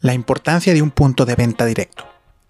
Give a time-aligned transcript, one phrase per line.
[0.00, 2.04] La importancia de un punto de venta directo.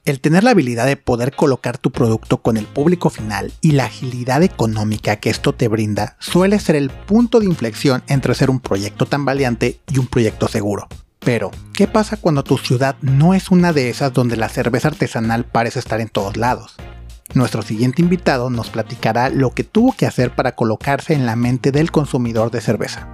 [0.04, 3.86] El tener la habilidad de poder colocar tu producto con el público final y la
[3.86, 8.60] agilidad económica que esto te brinda suele ser el punto de inflexión entre ser un
[8.60, 10.88] proyecto tan valiente y un proyecto seguro.
[11.20, 15.46] Pero, ¿qué pasa cuando tu ciudad no es una de esas donde la cerveza artesanal
[15.46, 16.76] parece estar en todos lados?
[17.32, 21.72] Nuestro siguiente invitado nos platicará lo que tuvo que hacer para colocarse en la mente
[21.72, 23.08] del consumidor de cerveza.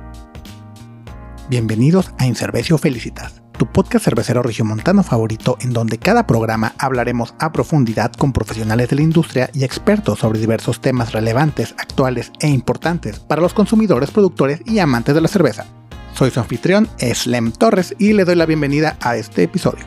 [1.49, 7.53] Bienvenidos a Incervecio Felicitas tu podcast cervecero regiomontano favorito en donde cada programa hablaremos a
[7.53, 13.21] profundidad con profesionales de la industria y expertos sobre diversos temas relevantes, actuales e importantes
[13.21, 15.67] para los consumidores, productores y amantes de la cerveza.
[16.15, 19.85] Soy su anfitrión, Slem Torres, y le doy la bienvenida a este episodio.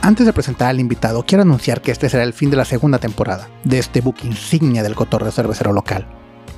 [0.00, 2.98] Antes de presentar al invitado, quiero anunciar que este será el fin de la segunda
[2.98, 6.06] temporada de este book insignia del cotorreo cervecero local.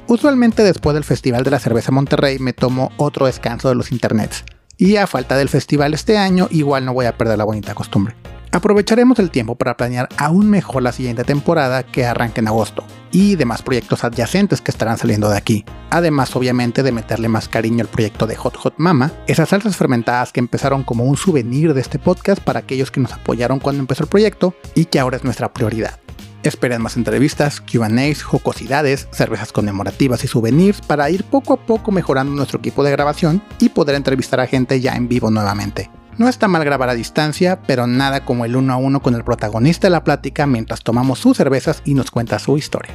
[0.07, 4.45] Usualmente después del Festival de la Cerveza Monterrey me tomo otro descanso de los internets,
[4.79, 8.15] y a falta del festival este año, igual no voy a perder la bonita costumbre.
[8.51, 13.37] Aprovecharemos el tiempo para planear aún mejor la siguiente temporada que arranque en agosto y
[13.37, 15.65] demás proyectos adyacentes que estarán saliendo de aquí.
[15.91, 20.33] Además, obviamente, de meterle más cariño al proyecto de Hot Hot Mama, esas salsas fermentadas
[20.33, 24.05] que empezaron como un souvenir de este podcast para aquellos que nos apoyaron cuando empezó
[24.05, 26.01] el proyecto y que ahora es nuestra prioridad.
[26.45, 32.33] Esperen más entrevistas, QAs, jocosidades, cervezas conmemorativas y souvenirs para ir poco a poco mejorando
[32.33, 35.91] nuestro equipo de grabación y poder entrevistar a gente ya en vivo nuevamente.
[36.17, 39.25] No está mal grabar a distancia, pero nada como el uno a uno con el
[39.25, 42.95] protagonista de la plática mientras tomamos sus cervezas y nos cuenta su historia.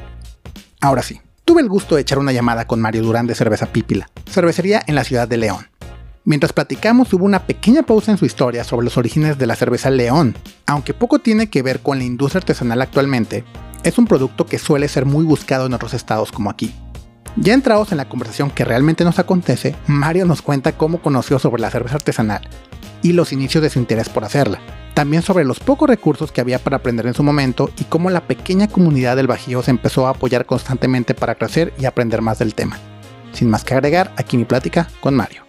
[0.81, 4.09] Ahora sí, tuve el gusto de echar una llamada con Mario Durán de Cerveza Pípila,
[4.29, 5.67] cervecería en la ciudad de León.
[6.25, 9.89] Mientras platicamos hubo una pequeña pausa en su historia sobre los orígenes de la cerveza
[9.89, 10.35] León.
[10.65, 13.43] Aunque poco tiene que ver con la industria artesanal actualmente,
[13.83, 16.73] es un producto que suele ser muy buscado en otros estados como aquí.
[17.35, 21.61] Ya entrados en la conversación que realmente nos acontece, Mario nos cuenta cómo conoció sobre
[21.61, 22.47] la cerveza artesanal
[23.01, 24.61] y los inicios de su interés por hacerla.
[24.93, 28.27] También sobre los pocos recursos que había para aprender en su momento y cómo la
[28.27, 32.55] pequeña comunidad del Bajío se empezó a apoyar constantemente para crecer y aprender más del
[32.55, 32.79] tema.
[33.33, 35.43] Sin más que agregar, aquí mi plática con Mario.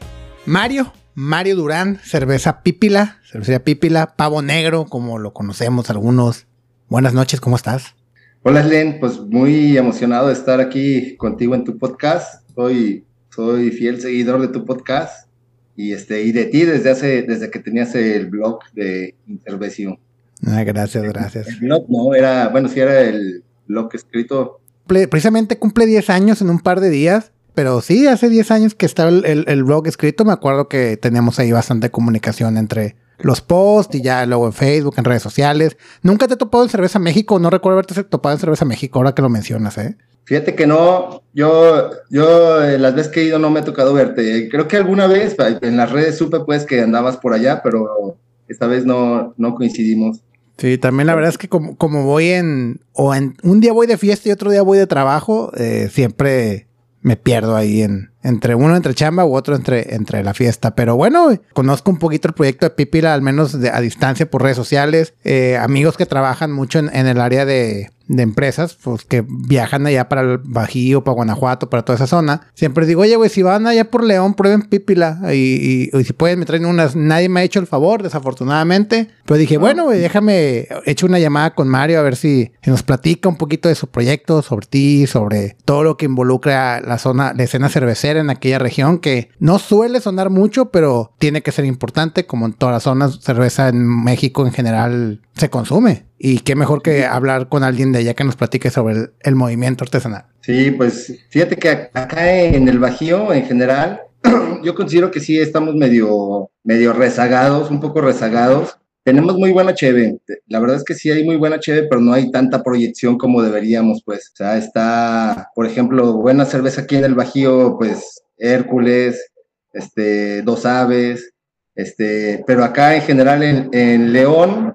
[0.46, 6.46] Mario, Mario Durán, cerveza Pípila, cervecería Pípila, pavo negro, como lo conocemos algunos.
[6.88, 7.94] Buenas noches, ¿cómo estás?
[8.42, 12.46] Hola, Len, pues muy emocionado de estar aquí contigo en tu podcast.
[12.54, 15.30] Soy, soy fiel seguidor de tu podcast
[15.76, 19.98] y este y de ti desde hace desde que tenías el blog de Intervención.
[20.46, 21.48] Ah, gracias, gracias.
[21.48, 24.60] El blog no, era, bueno, sí era el blog escrito.
[24.86, 28.86] Precisamente cumple 10 años en un par de días pero sí, hace 10 años que
[28.86, 34.02] estaba el, blog escrito, me acuerdo que teníamos ahí bastante comunicación entre los posts y
[34.02, 35.76] ya luego en Facebook, en redes sociales.
[36.02, 39.14] Nunca te he topado en Cerveza México, no recuerdo haberte topado en Cerveza México ahora
[39.14, 39.96] que lo mencionas, ¿eh?
[40.24, 43.92] Fíjate que no, yo, yo eh, las veces que he ido no me ha tocado
[43.92, 44.48] verte.
[44.48, 48.16] Creo que alguna vez en las redes supe pues que andabas por allá, pero
[48.48, 50.22] esta vez no, no coincidimos.
[50.56, 53.86] Sí, también la verdad es que como, como voy en, o en, un día voy
[53.86, 56.68] de fiesta y otro día voy de trabajo, eh, siempre
[57.04, 60.74] me pierdo ahí en entre uno entre chamba u otro entre, entre la fiesta.
[60.74, 64.56] Pero bueno, conozco un poquito el proyecto de Pipila, al menos a distancia por redes
[64.56, 65.14] sociales.
[65.22, 70.08] Eh, amigos que trabajan mucho en el área de, de empresas, pues que viajan allá
[70.08, 72.48] para el Bajío, para Guanajuato, para toda esa zona.
[72.54, 75.20] Siempre digo, oye, güey, si van allá por León, prueben Pípila.
[75.32, 76.96] Y, y, si pueden, me traen unas.
[76.96, 79.08] Nadie me ha hecho el favor, desafortunadamente.
[79.24, 83.28] Pero dije, bueno, güey, déjame, hecho una llamada con Mario a ver si, nos platica
[83.28, 87.42] un poquito de su proyecto, sobre ti, sobre todo lo que involucra la zona, la
[87.42, 92.26] escena cervecera en aquella región, que no suele sonar mucho, pero tiene que ser importante,
[92.26, 96.06] como en todas las zonas, cerveza en México en general se consume.
[96.18, 99.84] Y qué mejor que hablar con alguien de allá que nos platique sobre el, movimiento
[99.84, 100.26] artesanal.
[100.40, 104.02] Sí, pues fíjate que acá en el Bajío en general,
[104.62, 108.78] yo considero que sí estamos medio, medio rezagados, un poco rezagados.
[109.04, 112.12] Tenemos muy buena cheve, la verdad es que sí hay muy buena cheve, pero no
[112.12, 114.30] hay tanta proyección como deberíamos, pues.
[114.32, 119.30] O sea, está, por ejemplo, buena cerveza aquí en el Bajío, pues Hércules,
[119.72, 121.32] este, Dos Aves,
[121.74, 124.74] este, pero acá en general en, en León,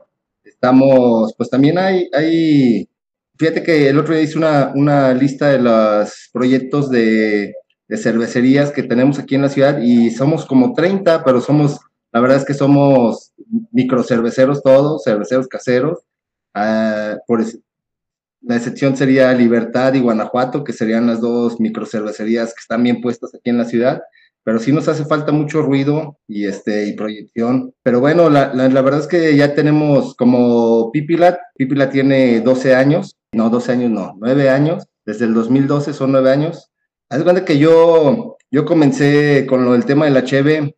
[0.60, 2.90] Estamos, pues también hay, hay,
[3.38, 7.54] fíjate que el otro día hice una, una lista de los proyectos de,
[7.88, 11.80] de, cervecerías que tenemos aquí en la ciudad y somos como 30, pero somos,
[12.12, 13.34] la verdad es que somos
[13.72, 16.00] microcerveceros todos, cerveceros caseros.
[17.28, 17.44] Por
[18.42, 23.34] la excepción sería Libertad y Guanajuato, que serían las dos microcervecerías que están bien puestas
[23.36, 24.02] aquí en la ciudad
[24.50, 27.74] pero sí nos hace falta mucho ruido y, este, y proyección.
[27.84, 33.18] Pero bueno, la, la, verdad es que ya tenemos como Pipilat, Pipilat tiene 12 años,
[33.32, 36.72] no, 12 años no, 9 años, desde el 2012 son 9 años.
[37.10, 40.76] Haz cuenta que yo, yo comencé con lo del tema de la Cheve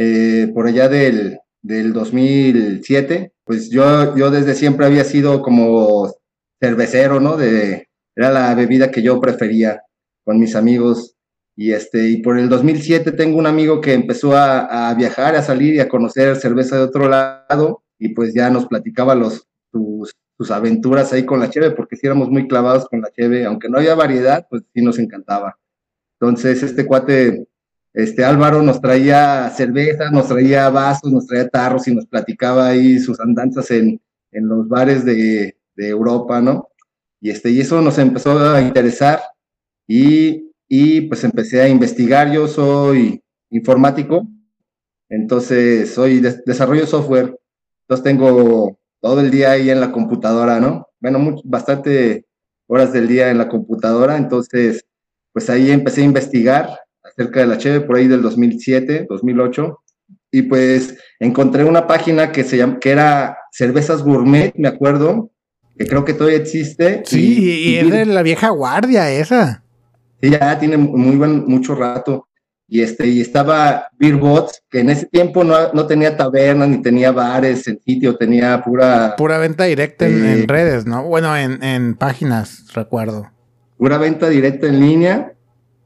[0.00, 6.14] eh, por allá del del 2007, pues yo, yo desde siempre había sido como
[6.60, 7.36] cervecero, ¿no?
[7.36, 9.82] De, era la bebida que yo prefería
[10.24, 11.14] con mis amigos.
[11.56, 15.42] Y, este, y por el 2007 tengo un amigo que empezó a, a viajar, a
[15.42, 20.14] salir y a conocer cerveza de otro lado y pues ya nos platicaba los, sus,
[20.36, 23.68] sus aventuras ahí con la cheve, porque sí éramos muy clavados con la cheve, aunque
[23.68, 25.58] no había variedad, pues sí nos encantaba.
[26.20, 27.48] Entonces este cuate,
[27.98, 33.00] este Álvaro nos traía cerveza, nos traía vasos, nos traía tarros y nos platicaba ahí
[33.00, 34.00] sus andanzas en,
[34.30, 36.68] en los bares de, de Europa, ¿no?
[37.20, 39.20] Y, este, y eso nos empezó a interesar
[39.88, 42.30] y, y pues empecé a investigar.
[42.30, 44.28] Yo soy informático,
[45.08, 47.36] entonces soy de, desarrollo software,
[47.80, 50.86] entonces tengo todo el día ahí en la computadora, ¿no?
[51.00, 52.26] Bueno, mucho, bastante
[52.68, 54.84] horas del día en la computadora, entonces
[55.32, 56.78] pues ahí empecé a investigar
[57.18, 59.78] acerca de la cheve por ahí del 2007, 2008
[60.30, 65.30] y pues encontré una página que se llama que era Cervezas Gourmet, me acuerdo,
[65.76, 67.02] que creo que todavía existe.
[67.06, 69.62] Sí, y, y, y es de la vieja guardia esa.
[70.20, 72.26] Sí, ya tiene muy buen, mucho rato.
[72.70, 77.12] Y este, y estaba Beerbots, que en ese tiempo no, no tenía tabernas ni tenía
[77.12, 79.14] bares en sitio, tenía pura.
[79.16, 81.04] Pura venta directa eh, en, en, redes, ¿no?
[81.04, 83.30] Bueno, en, en páginas, recuerdo.
[83.78, 85.32] Pura venta directa en línea.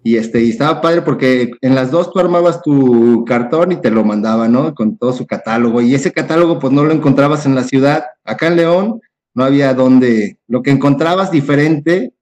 [0.05, 3.91] Y este, y estaba padre porque en las dos tú armabas tu cartón y te
[3.91, 4.75] lo mandaba, ¿no?
[4.75, 5.81] Con todo su catálogo.
[5.81, 8.05] Y ese catálogo, pues no lo encontrabas en la ciudad.
[8.25, 9.01] Acá en León,
[9.35, 12.13] no había donde, lo que encontrabas diferente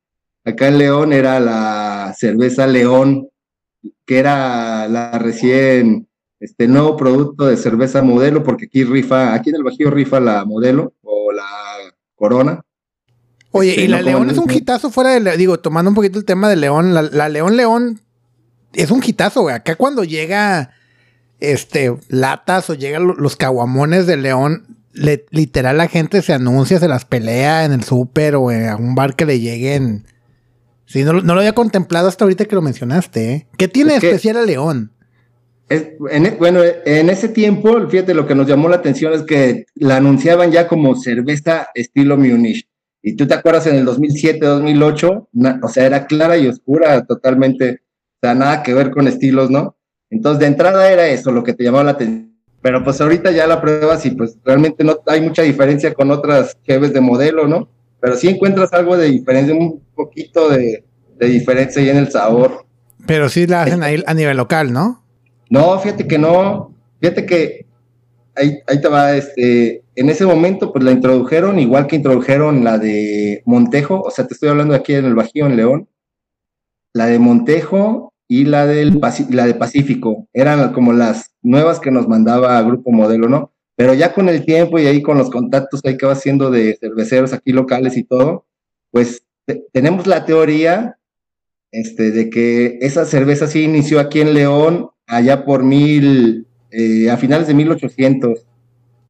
[0.44, 3.28] acá en León era la cerveza León,
[4.06, 9.56] que era la recién, este nuevo producto de cerveza modelo, porque aquí rifa, aquí en
[9.56, 11.46] el Bajío rifa la modelo o la
[12.14, 12.62] Corona.
[13.52, 16.18] Oye, este, y la no León es un hitazo fuera de, digo, tomando un poquito
[16.18, 18.00] el tema de León, la, la León León
[18.72, 19.54] es un hitazo, güey.
[19.54, 20.70] Acá cuando llega
[21.40, 26.88] este latas o llegan los caguamones de León, le, literal la gente se anuncia, se
[26.88, 30.06] las pelea en el súper o en algún bar que le lleguen.
[30.86, 33.32] Sí, no, no, lo había contemplado hasta ahorita que lo mencionaste.
[33.32, 33.46] ¿eh?
[33.56, 34.92] ¿Qué tiene es especial a León?
[35.68, 39.66] Es, en, bueno, en ese tiempo, fíjate, lo que nos llamó la atención es que
[39.76, 42.66] la anunciaban ya como cerveza estilo Munich.
[43.02, 47.04] Y tú te acuerdas en el 2007, 2008, na, o sea, era clara y oscura
[47.04, 47.80] totalmente,
[48.16, 49.76] o sea, nada que ver con estilos, ¿no?
[50.10, 52.30] Entonces, de entrada era eso lo que te llamaba la atención
[52.62, 56.58] pero pues ahorita ya la pruebas y pues realmente no hay mucha diferencia con otras
[56.62, 57.68] cheves de modelo, ¿no?
[58.00, 60.84] Pero sí encuentras algo de diferencia, un poquito de,
[61.18, 62.66] de diferencia ahí en el sabor.
[63.06, 65.02] Pero sí la hacen ahí a nivel local, ¿no?
[65.48, 66.74] No, fíjate que no.
[67.00, 67.66] Fíjate que
[68.34, 72.78] ahí, ahí te va, este, en ese momento pues la introdujeron, igual que introdujeron la
[72.78, 75.88] de Montejo, o sea, te estoy hablando aquí en el Bajío, en León.
[76.92, 79.00] La de Montejo y la, del,
[79.30, 80.28] la de Pacífico.
[80.32, 83.52] Eran como las nuevas que nos mandaba Grupo Modelo, ¿no?
[83.76, 87.32] Pero ya con el tiempo y ahí con los contactos que va haciendo de cerveceros
[87.32, 88.46] aquí locales y todo,
[88.90, 90.98] pues te, tenemos la teoría
[91.72, 97.16] este, de que esa cerveza sí inició aquí en León allá por mil, eh, a
[97.16, 98.46] finales de 1800.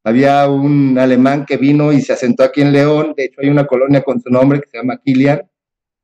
[0.03, 3.67] Había un alemán que vino y se asentó aquí en León, de hecho hay una
[3.67, 5.43] colonia con su nombre que se llama Kilian,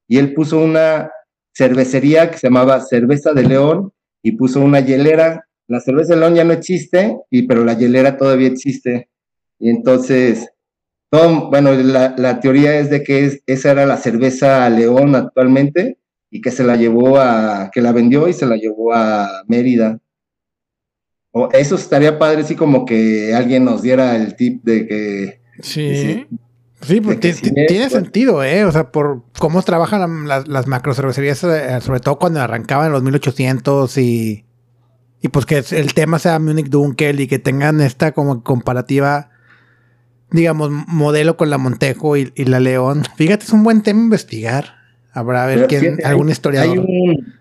[0.07, 1.11] y él puso una
[1.55, 3.93] cervecería que se llamaba Cerveza de León
[4.23, 5.49] y puso una hielera.
[5.67, 9.09] La cerveza de León ya no existe, y, pero la hielera todavía existe.
[9.59, 10.49] Y entonces,
[11.11, 15.99] todo, bueno, la, la, teoría es de que es, esa era la cerveza León actualmente
[16.31, 19.99] y que se la llevó a, que la vendió y se la llevó a Mérida.
[21.39, 25.41] O eso estaría padre, sí, como que alguien nos diera el tip de que...
[25.61, 26.27] Sí.
[26.81, 28.65] Sí, pues tiene sentido, ¿eh?
[28.65, 32.93] O sea, por cómo trabajan las, las macro cervecerías, eh, sobre todo cuando arrancaban en
[32.93, 34.47] los 1800 y,
[35.21, 39.29] y pues que el tema sea Munich Dunkel y que tengan esta como comparativa,
[40.31, 43.03] digamos, modelo con la Montejo y, y la León.
[43.17, 44.77] Fíjate, es un buen tema investigar.
[45.13, 46.79] Habrá a ver Pero quién, fíjate, algún historiador.
[46.79, 47.35] Hay un,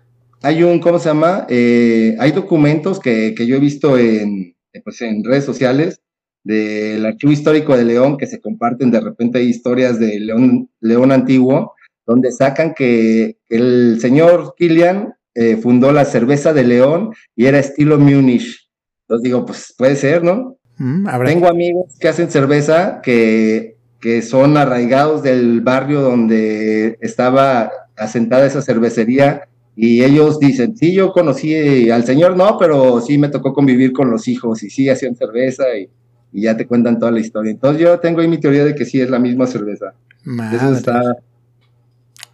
[0.46, 1.44] hay un, ¿cómo se llama?
[1.48, 6.00] Eh, hay documentos que, que yo he visto en, pues, en redes sociales
[6.44, 11.74] del Archivo Histórico de León, que se comparten de repente historias de León, León Antiguo,
[12.06, 17.98] donde sacan que el señor Kilian eh, fundó la cerveza de León y era estilo
[17.98, 18.70] Munich.
[19.02, 20.58] Entonces digo, pues puede ser, ¿no?
[20.78, 28.46] Mm, Tengo amigos que hacen cerveza que, que son arraigados del barrio donde estaba asentada
[28.46, 33.52] esa cervecería y ellos dicen, sí, yo conocí al señor, no, pero sí me tocó
[33.52, 35.88] convivir con los hijos y sí hacían cerveza y
[36.36, 37.50] y ya te cuentan toda la historia.
[37.50, 39.94] Entonces yo tengo ahí mi teoría de que sí es la misma cerveza.
[40.24, 40.58] Madre.
[40.58, 41.16] Eso está...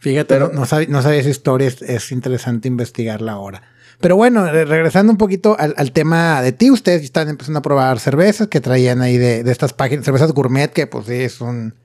[0.00, 3.62] Fíjate, Pero, no, no, sabía, no sabía esa historia, es, es, interesante investigarla ahora.
[4.00, 8.48] Pero bueno, regresando un poquito al, tema de ti, ustedes están empezando a probar cervezas
[8.48, 11.76] que traían ahí de, estas páginas, cervezas gourmet, que pues sí, es un,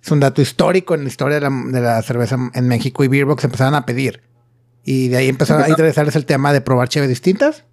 [0.00, 3.74] es un dato histórico en la historia de la, cerveza en México y Beerbox empezaron
[3.74, 4.20] a pedir.
[4.84, 7.64] Y de ahí empezaron a interesarles el tema de probar cheves distintas.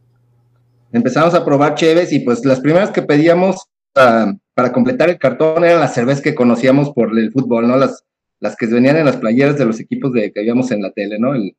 [0.94, 5.64] Empezamos a probar cheves y pues las primeras que pedíamos ah, para completar el cartón
[5.64, 7.78] eran las cervezas que conocíamos por el fútbol, ¿no?
[7.78, 8.04] Las,
[8.40, 11.20] las que venían en las playeras de los equipos de, que habíamos en la tele,
[11.20, 11.34] ¿no?
[11.36, 11.56] El,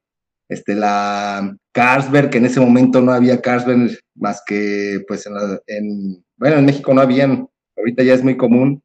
[0.48, 5.26] este, la Carlsberg, que en ese momento no había Carlsberg más que, pues,
[5.66, 8.82] en, bueno, en México no habían, ahorita ya es muy común,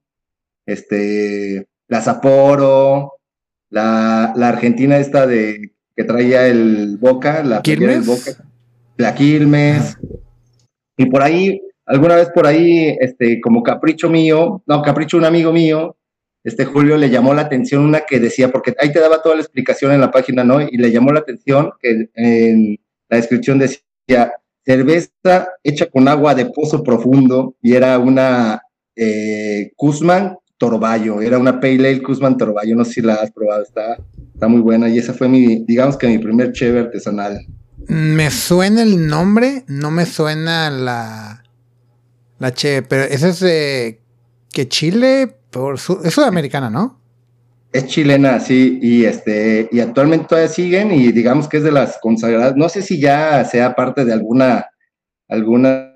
[0.65, 3.13] este, la Sapporo,
[3.69, 8.05] la, la Argentina esta de, que traía el Boca, la ¿Quilmes?
[8.05, 8.45] Boca,
[8.97, 9.97] la Quilmes,
[10.95, 15.51] y por ahí, alguna vez por ahí, este, como capricho mío, no, capricho un amigo
[15.51, 15.97] mío,
[16.43, 19.41] este Julio le llamó la atención una que decía, porque ahí te daba toda la
[19.41, 20.61] explicación en la página, ¿no?
[20.61, 24.31] Y le llamó la atención que en la descripción decía
[24.63, 28.61] cerveza hecha con agua de pozo profundo y era una
[28.95, 33.63] eh, Kuzman Torballo, era una Pale Ale Kuzman Torballo, no sé si la has probado,
[33.63, 33.97] está,
[34.37, 37.43] está muy buena y esa fue mi, digamos que mi primer cheve artesanal.
[37.87, 41.43] Me suena el nombre, no me suena la,
[42.37, 43.99] la cheve, pero esa es de
[44.53, 45.37] que Chile,
[46.03, 47.01] es sudamericana, ¿no?
[47.73, 51.97] Es chilena, sí, y este, y actualmente todavía siguen, y digamos que es de las
[51.99, 52.55] consagradas.
[52.55, 54.67] No sé si ya sea parte de alguna,
[55.27, 55.95] alguna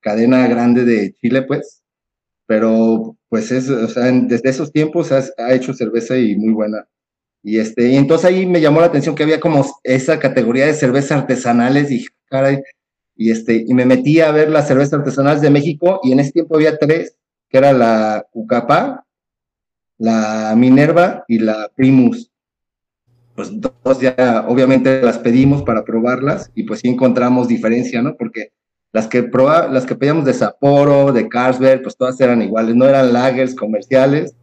[0.00, 1.82] cadena grande de Chile, pues,
[2.46, 6.86] pero pues es, o sea, desde esos tiempos ha, hecho cerveza y muy buena.
[7.42, 10.74] Y este, y entonces ahí me llamó la atención que había como esa categoría de
[10.74, 12.62] cervezas artesanales, y caray,
[13.16, 16.32] y este, y me metí a ver las cervezas artesanales de México, y en ese
[16.32, 17.16] tiempo había tres,
[17.48, 19.04] que era la Ucapa,
[19.98, 22.30] la Minerva y la Primus.
[23.34, 28.16] Pues dos ya obviamente las pedimos para probarlas y pues sí encontramos diferencia, ¿no?
[28.16, 28.52] Porque
[28.92, 32.86] las que proba, las que pedíamos de Sapporo, de Carlsberg, pues todas eran iguales, no
[32.86, 34.34] eran lagers comerciales.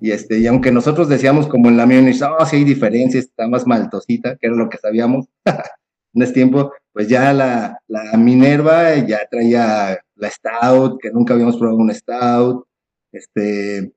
[0.00, 2.00] Y este, y aunque nosotros decíamos como en la mía,
[2.38, 5.26] oh, sí hay diferencias, está más maltosita, que era lo que sabíamos
[6.14, 11.56] en ese tiempo, pues ya la, la Minerva ya traía la Stout, que nunca habíamos
[11.56, 12.66] probado un Stout.
[13.12, 13.92] Este,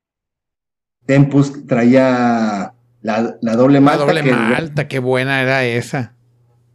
[1.06, 4.06] Tempus traía la, doble malta.
[4.06, 6.15] La doble malta, qué buena era esa.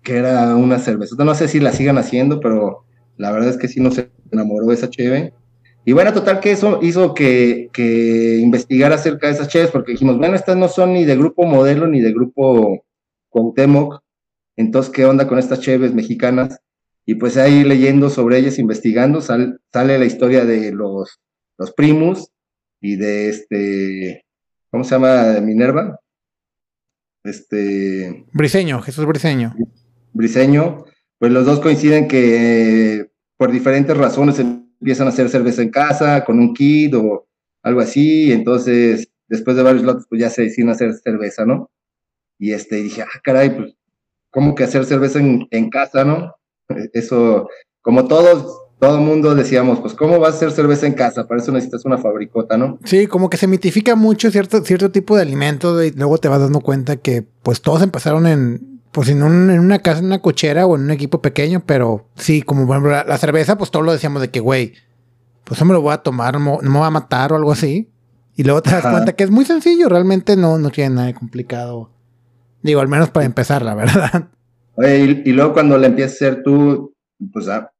[0.02, 1.14] Que era una cerveza.
[1.22, 2.84] No sé si la sigan haciendo, pero
[3.16, 4.02] la verdad es que sí nos
[4.32, 5.32] enamoró esa cheve.
[5.84, 10.16] Y bueno, total que eso hizo que, que investigara acerca de esas cheves, porque dijimos,
[10.16, 12.84] bueno, estas no son ni de grupo modelo ni de grupo
[13.28, 14.02] Cuauhtémoc.
[14.56, 16.60] Entonces, ¿qué onda con estas cheves mexicanas?
[17.04, 21.20] Y pues ahí leyendo sobre ellas, investigando, sale la historia de los,
[21.58, 22.30] los primus
[22.80, 24.24] y de este,
[24.70, 25.40] ¿cómo se llama?
[25.40, 26.00] Minerva.
[27.24, 28.26] Este.
[28.32, 29.54] Briseño, Jesús Briseño.
[30.12, 30.84] Briseño.
[31.18, 34.38] Pues los dos coinciden que por diferentes razones
[34.80, 37.26] empiezan a hacer cerveza en casa, con un kit o
[37.62, 38.32] algo así.
[38.32, 41.70] entonces, después de varios lotes, pues ya se deciden hacer cerveza, ¿no?
[42.38, 43.74] Y este, dije, ah, caray, pues,
[44.30, 46.34] ¿cómo que hacer cerveza en, en casa, no?
[46.92, 47.48] Eso,
[47.80, 51.26] como todos, todo mundo decíamos, pues, ¿cómo vas a hacer cerveza en casa?
[51.26, 52.78] Para eso necesitas una fabricota, ¿no?
[52.84, 56.40] Sí, como que se mitifica mucho cierto, cierto tipo de alimentos y luego te vas
[56.40, 60.66] dando cuenta que, pues, todos empezaron en, pues, en, en una casa, en una cochera
[60.66, 63.90] o en un equipo pequeño, pero sí, como por ejemplo la, cerveza, pues, todos lo
[63.90, 64.74] decíamos de que, güey,
[65.42, 67.90] pues, eso me lo voy a tomar, no, me voy a matar o algo así.
[68.36, 71.14] Y luego te das cuenta que es muy sencillo, realmente no, no tiene nada de
[71.14, 71.90] complicado.
[72.62, 74.28] Digo, al menos para empezar, la verdad.
[74.76, 76.94] Oye, y, luego cuando le empiezas a hacer tú,
[77.32, 77.72] pues a,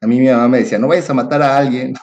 [0.00, 1.94] mí mi mamá me decía, no vayas a matar a alguien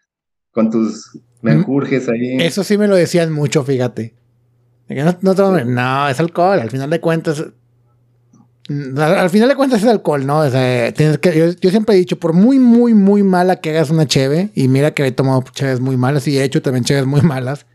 [0.52, 2.36] con tus menjurjes ahí.
[2.38, 4.14] Eso sí me lo decían mucho, fíjate.
[5.22, 5.34] No,
[5.64, 7.46] no, es alcohol, al final de cuentas.
[8.70, 10.48] Al, final de cuentas es alcohol, ¿no?
[10.48, 14.50] tienes que, yo, siempre he dicho, por muy, muy, muy mala que hagas una cheve,
[14.54, 17.66] y mira que he tomado cheves muy malas y he hecho también cheves muy malas,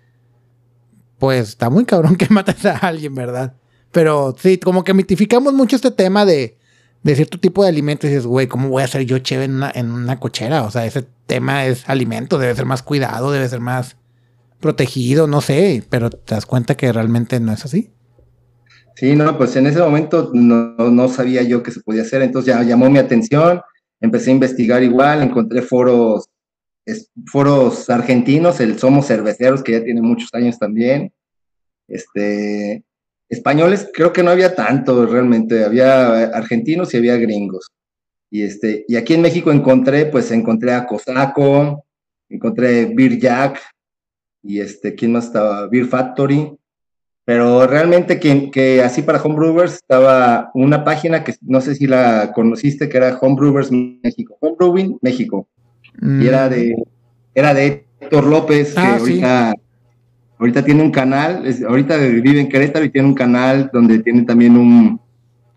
[1.20, 3.56] pues está muy cabrón que mates a alguien, ¿verdad?
[3.92, 6.58] Pero sí, como que mitificamos mucho este tema de,
[7.04, 8.10] cierto tipo de alimentos.
[8.10, 10.64] Y dices, güey, ¿cómo voy a hacer yo chévere en una, en una cochera?
[10.64, 13.98] O sea, ese tema es alimento, debe ser más cuidado, debe ser más
[14.62, 17.92] protegido, no sé, pero te das cuenta que realmente no es así.
[18.96, 22.64] Sí, no, pues en ese momento no, sabía yo que se podía hacer, entonces ya
[22.64, 23.62] llamó mi atención,
[24.00, 26.30] empecé a investigar igual, encontré foros,
[27.26, 31.12] foros argentinos, el Somos Cerveceros, que ya tiene muchos años también,
[31.88, 32.84] este,
[33.28, 37.72] Españoles creo que no había tanto realmente, había argentinos y había gringos.
[38.32, 41.86] Y, este, y aquí en México encontré, pues encontré a Cosaco,
[42.30, 43.60] encontré Beer Jack,
[44.42, 45.68] y este, ¿quién más estaba?
[45.68, 46.56] Beer Factory,
[47.26, 52.32] Pero realmente que, que así para Homebrewers estaba una página que no sé si la
[52.34, 55.48] conociste, que era Homebrewers México, Homebrewing México.
[56.02, 56.76] Y era de,
[57.34, 59.54] era de Héctor López, que Ah, ahorita,
[60.38, 64.24] ahorita tiene un canal, es- ahorita vive en Querétaro y tiene un canal donde tiene
[64.24, 65.00] también un,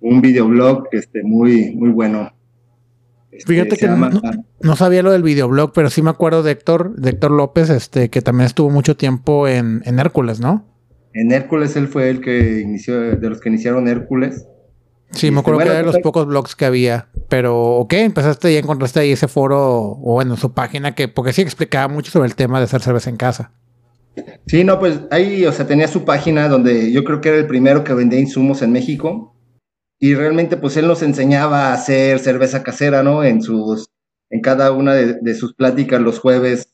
[0.00, 2.32] un videoblog este, muy, muy bueno.
[3.30, 6.42] Este, Fíjate que no, llama- no- no sabía lo del videoblog, pero sí me acuerdo
[6.42, 10.64] de Héctor, de Héctor López, este, que también estuvo mucho tiempo en, en Hércules, ¿no?
[11.20, 14.46] En Hércules él fue el que inició, de los que iniciaron Hércules.
[15.10, 17.08] Sí, me Este, acuerdo que era de los total- pocos blogs que había.
[17.28, 17.92] Pero, ¿ok?
[17.94, 19.58] Empezaste y encontraste ahí ese foro,
[19.92, 23.10] o bueno, su página, que, porque sí explicaba mucho sobre el tema de hacer cerveza
[23.10, 23.52] en casa.
[24.46, 27.46] Sí, no, pues ahí, o sea, tenía su página donde yo creo que era el
[27.46, 29.34] primero que vendía insumos en México.
[30.00, 33.25] Y realmente, pues él nos enseñaba a hacer cerveza casera, ¿no?
[33.25, 33.87] En sus,
[34.30, 36.68] en cada una de, de sus pláticas los jueves.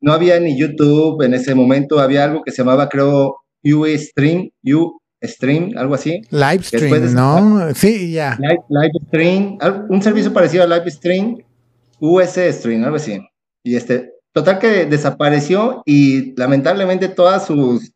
[0.00, 3.36] No había ni YouTube en ese momento, había algo que se llamaba, creo,
[3.74, 4.50] Ustream,
[5.22, 6.22] Ustream, algo así.
[6.30, 7.74] Live Después stream, de- ¿no?
[7.74, 8.36] Sí, ya.
[8.38, 11.38] Live, live Stream, al- un servicio parecido a Live Stream,
[12.00, 13.20] US Stream, algo así.
[13.64, 17.92] Y este, total que desapareció y lamentablemente todas sus,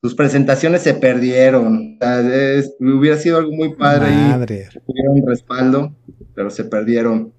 [0.00, 1.96] sus presentaciones se perdieron.
[2.00, 4.68] O sea, es- hubiera sido algo muy padre Madre.
[4.86, 5.94] un respaldo,
[6.34, 7.32] pero se perdieron.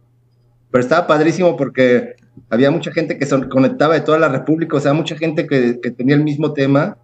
[0.69, 2.15] Pero estaba padrísimo porque
[2.49, 5.79] había mucha gente que se conectaba de toda la República, o sea, mucha gente que,
[5.81, 6.97] que tenía el mismo tema.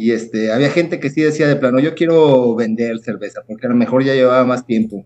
[0.00, 3.68] Y este, había gente que sí decía de plano, yo quiero vender cerveza, porque a
[3.68, 5.04] lo mejor ya llevaba más tiempo.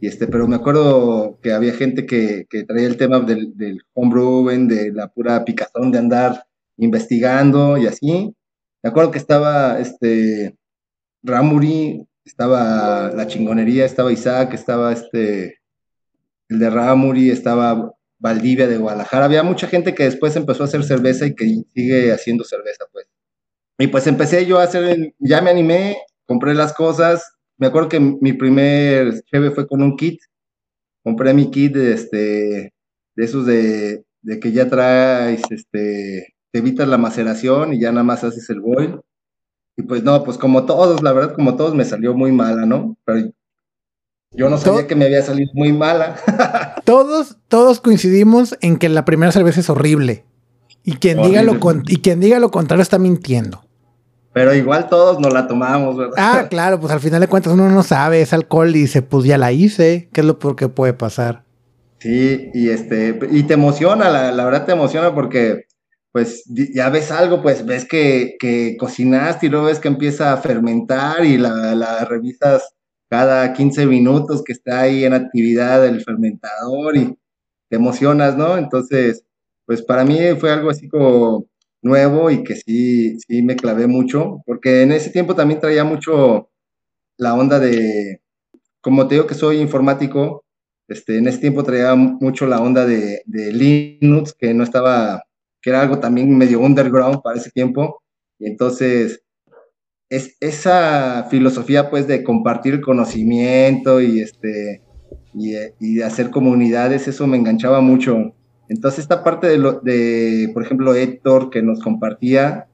[0.00, 3.82] Y este, pero me acuerdo que había gente que, que traía el tema del, del
[3.94, 6.44] homebrewing, de la pura picazón de andar
[6.76, 8.34] investigando y así.
[8.82, 10.56] Me acuerdo que estaba este
[11.22, 15.60] Ramuri, estaba la chingonería, estaba Isaac, estaba este
[16.48, 19.26] el de Ramuri, estaba Valdivia de Guadalajara.
[19.26, 23.06] Había mucha gente que después empezó a hacer cerveza y que sigue haciendo cerveza, pues.
[23.78, 27.32] Y pues empecé yo a hacer, ya me animé, compré las cosas.
[27.58, 30.20] Me acuerdo que mi primer cheve fue con un kit.
[31.04, 32.16] Compré mi kit de, este,
[33.16, 38.02] de esos de, de que ya traes, este, te evitas la maceración y ya nada
[38.04, 39.00] más haces el boil.
[39.76, 42.96] Y pues no, pues como todos, la verdad, como todos me salió muy mala, ¿no?
[43.04, 43.30] Pero
[44.32, 46.16] yo no sabía que me había salido muy mala.
[46.84, 50.24] Todos, todos coincidimos en que la primera cerveza es horrible.
[50.84, 53.65] Y quien, diga lo, con- y quien diga lo contrario está mintiendo.
[54.36, 56.14] Pero igual todos nos la tomamos, ¿verdad?
[56.18, 59.24] Ah, claro, pues al final de cuentas uno no sabe, es alcohol y dice, pues
[59.24, 61.46] ya la hice, ¿qué es lo peor que puede pasar?
[62.00, 65.64] Sí, y este, y te emociona, la, la verdad te emociona porque,
[66.12, 70.36] pues, ya ves algo, pues, ves que, que cocinaste y luego ves que empieza a
[70.36, 72.74] fermentar y la, la revisas
[73.08, 77.18] cada 15 minutos que está ahí en actividad el fermentador y
[77.70, 78.58] te emocionas, ¿no?
[78.58, 79.24] Entonces,
[79.64, 81.46] pues para mí fue algo así como
[81.86, 86.50] nuevo y que sí, sí me clavé mucho, porque en ese tiempo también traía mucho
[87.16, 88.20] la onda de,
[88.80, 90.44] como te digo que soy informático,
[90.88, 95.22] este, en ese tiempo traía mucho la onda de, de Linux, que no estaba,
[95.62, 98.02] que era algo también medio underground para ese tiempo,
[98.38, 99.22] y entonces
[100.10, 104.82] es, esa filosofía pues de compartir conocimiento y este
[105.34, 108.34] y, y de hacer comunidades, eso me enganchaba mucho.
[108.68, 112.68] Entonces esta parte de, lo, de, por ejemplo, Héctor que nos compartía,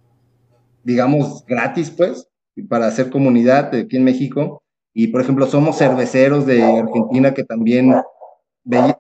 [0.85, 2.29] digamos, gratis pues,
[2.69, 4.63] para hacer comunidad aquí en México,
[4.95, 7.95] y por ejemplo, somos cerveceros de Argentina que también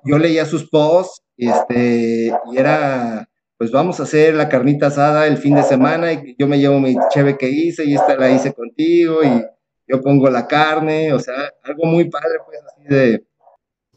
[0.04, 3.28] yo leía sus posts y, este, y era,
[3.58, 6.80] pues vamos a hacer la carnita asada el fin de semana y yo me llevo
[6.80, 9.44] mi cheve que hice y esta la hice contigo y
[9.86, 13.24] yo pongo la carne, o sea, algo muy padre pues así de...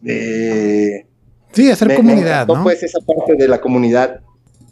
[0.02, 1.15] de
[1.56, 2.64] Sí, hacer me- comunidad, ¿no?
[2.64, 4.20] pues esa parte de la comunidad.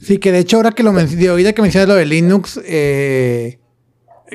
[0.02, 3.60] Sí, que de hecho ahora que lo mencioné, ahorita que mencionas lo de Linux, eh,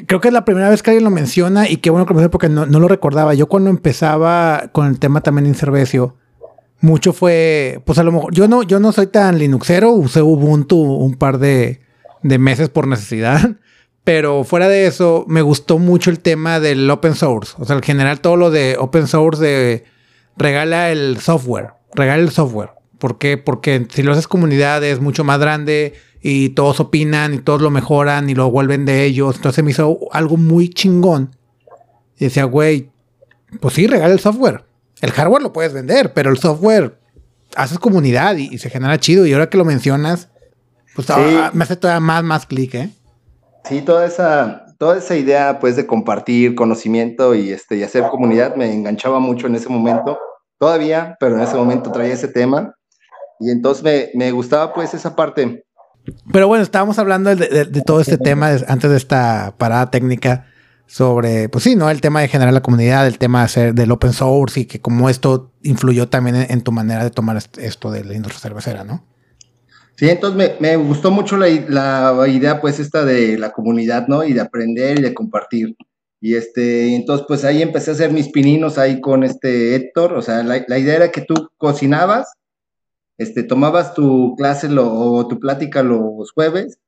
[0.06, 2.16] creo que es la primera vez que alguien lo menciona y qué bueno que lo
[2.16, 3.34] mencioné porque no, no lo recordaba.
[3.34, 6.16] Yo cuando empezaba con el tema también en Cervecio,
[6.80, 10.76] mucho fue, pues a lo mejor, yo no, yo no soy tan Linuxero, usé Ubuntu
[10.80, 11.80] un par de,
[12.22, 13.40] de meses por necesidad,
[14.04, 17.54] pero fuera de eso, me gustó mucho el tema del open source.
[17.58, 19.84] O sea, en general todo lo de open source de
[20.36, 22.70] regala el software, regala el software.
[22.98, 23.36] ¿Por qué?
[23.38, 27.70] Porque si lo haces comunidad es mucho más grande y todos opinan y todos lo
[27.70, 29.36] mejoran y lo vuelven de ellos.
[29.36, 31.36] Entonces me hizo algo muy chingón.
[32.18, 32.90] Y decía, güey,
[33.60, 34.64] pues sí, regala el software.
[35.00, 36.98] El hardware lo puedes vender, pero el software
[37.54, 39.24] haces comunidad y, y se genera chido.
[39.26, 40.28] Y ahora que lo mencionas,
[40.96, 41.12] pues Sí.
[41.16, 42.90] ah, me hace todavía más, más clic, ¿eh?
[43.68, 48.56] Sí, toda esa, toda esa idea pues de compartir conocimiento y, este, y hacer comunidad
[48.56, 50.18] me enganchaba mucho en ese momento,
[50.58, 52.74] todavía, pero en ese momento traía ese tema
[53.40, 55.64] y entonces me, me gustaba pues esa parte.
[56.32, 60.46] Pero bueno, estábamos hablando de, todo este tema antes de esta parada técnica
[60.86, 61.90] sobre, pues sí, ¿no?
[61.90, 64.80] El tema de generar la comunidad, el tema de hacer del open source y que
[64.80, 69.04] como esto influyó también en, tu manera de tomar esto de la industria cervecera, ¿no?
[69.96, 74.22] Sí, entonces me, gustó mucho la, idea, pues, esta de la comunidad, ¿no?
[74.22, 75.76] Y de aprender y de compartir.
[76.20, 80.14] Y este, entonces, pues ahí empecé a hacer mis pininos ahí con este Héctor.
[80.14, 82.32] O sea, la, la idea era que tú cocinabas
[83.18, 86.78] este, tomabas tu clase o tu plática los jueves,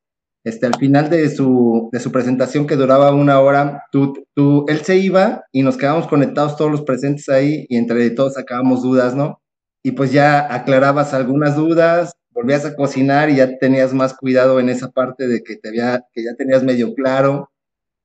[0.45, 4.81] este, al final de su, de su presentación que duraba una hora, tú, tú, él
[4.83, 9.14] se iba y nos quedábamos conectados todos los presentes ahí y entre todos sacábamos dudas,
[9.14, 9.43] ¿no?
[9.83, 14.69] Y pues ya aclarabas algunas dudas, volvías a cocinar y ya tenías más cuidado en
[14.69, 17.51] esa parte de que, te había, que ya tenías medio claro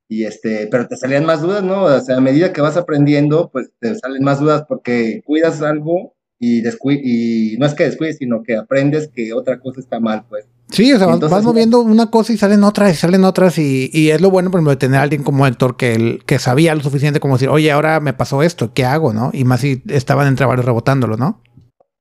[0.08, 1.84] y este, pero te salían más dudas, ¿no?
[1.84, 6.14] O sea, a medida que vas aprendiendo, pues te salen más dudas porque cuidas algo
[6.38, 10.46] y, y no es que descuides, sino que aprendes que otra cosa está mal, pues.
[10.68, 14.10] Sí, o sea, vas moviendo una cosa y salen otras y salen otras y, y
[14.10, 16.74] es lo bueno, por ejemplo, de tener a alguien como Héctor que, el, que sabía
[16.74, 19.30] lo suficiente como decir, oye, ahora me pasó esto, ¿qué hago, no?
[19.32, 21.40] Y más si estaban entre varios rebotándolo, ¿no?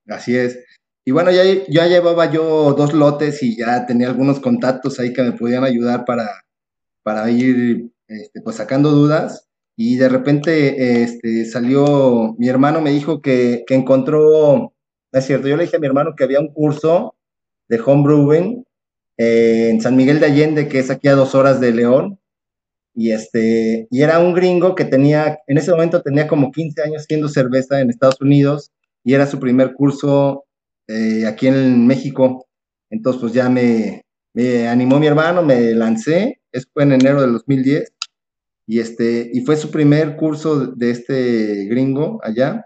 [0.07, 0.59] Así es.
[1.05, 5.21] Y bueno, ya, ya llevaba yo dos lotes y ya tenía algunos contactos ahí que
[5.21, 6.27] me podían ayudar para,
[7.03, 13.21] para ir este, pues sacando dudas y de repente este, salió, mi hermano me dijo
[13.21, 14.73] que, que encontró,
[15.11, 17.15] es cierto, yo le dije a mi hermano que había un curso
[17.67, 18.65] de homebrewing
[19.17, 22.19] eh, en San Miguel de Allende, que es aquí a dos horas de León,
[22.93, 27.01] y, este, y era un gringo que tenía, en ese momento tenía como 15 años
[27.03, 28.71] haciendo cerveza en Estados Unidos,
[29.03, 30.45] y era su primer curso
[30.87, 32.47] eh, aquí en México.
[32.89, 34.03] Entonces, pues ya me,
[34.67, 37.93] animó mi hermano, me lancé, eso fue en enero del 2010,
[38.67, 42.65] y, este, y fue su primer curso de este gringo allá,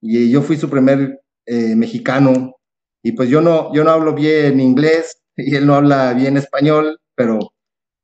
[0.00, 2.56] y yo fui su primer eh, mexicano,
[3.02, 6.98] y pues yo no, yo no hablo bien inglés, y él no habla bien español,
[7.14, 7.38] pero,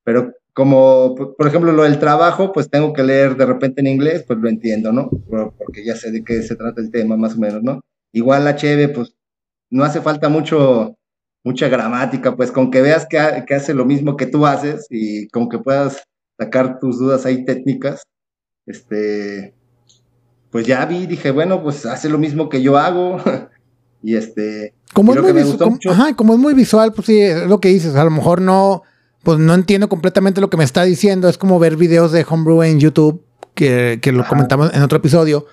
[0.04, 4.24] pero como, por ejemplo, lo del trabajo, pues tengo que leer de repente en inglés,
[4.26, 5.08] pues lo entiendo, ¿no?
[5.30, 7.80] Porque ya sé de qué se trata el tema, más o menos, ¿no?
[8.12, 9.14] Igual HB, pues
[9.70, 10.96] no hace falta mucho,
[11.44, 15.28] mucha gramática, pues con que veas que, que hace lo mismo que tú haces y
[15.28, 16.04] con que puedas
[16.42, 18.02] sacar tus dudas ahí técnicas,
[18.66, 19.54] este,
[20.50, 23.16] pues ya vi, dije, bueno, pues hace lo mismo que yo hago.
[24.02, 24.74] y este.
[24.92, 27.94] Como, es muy, como es muy visual, pues sí, es lo que dices.
[27.94, 28.82] A lo mejor no,
[29.22, 31.28] pues no entiendo completamente lo que me está diciendo.
[31.28, 33.24] Es como ver videos de homebrew en YouTube,
[33.54, 35.46] que, que lo comentamos en otro episodio.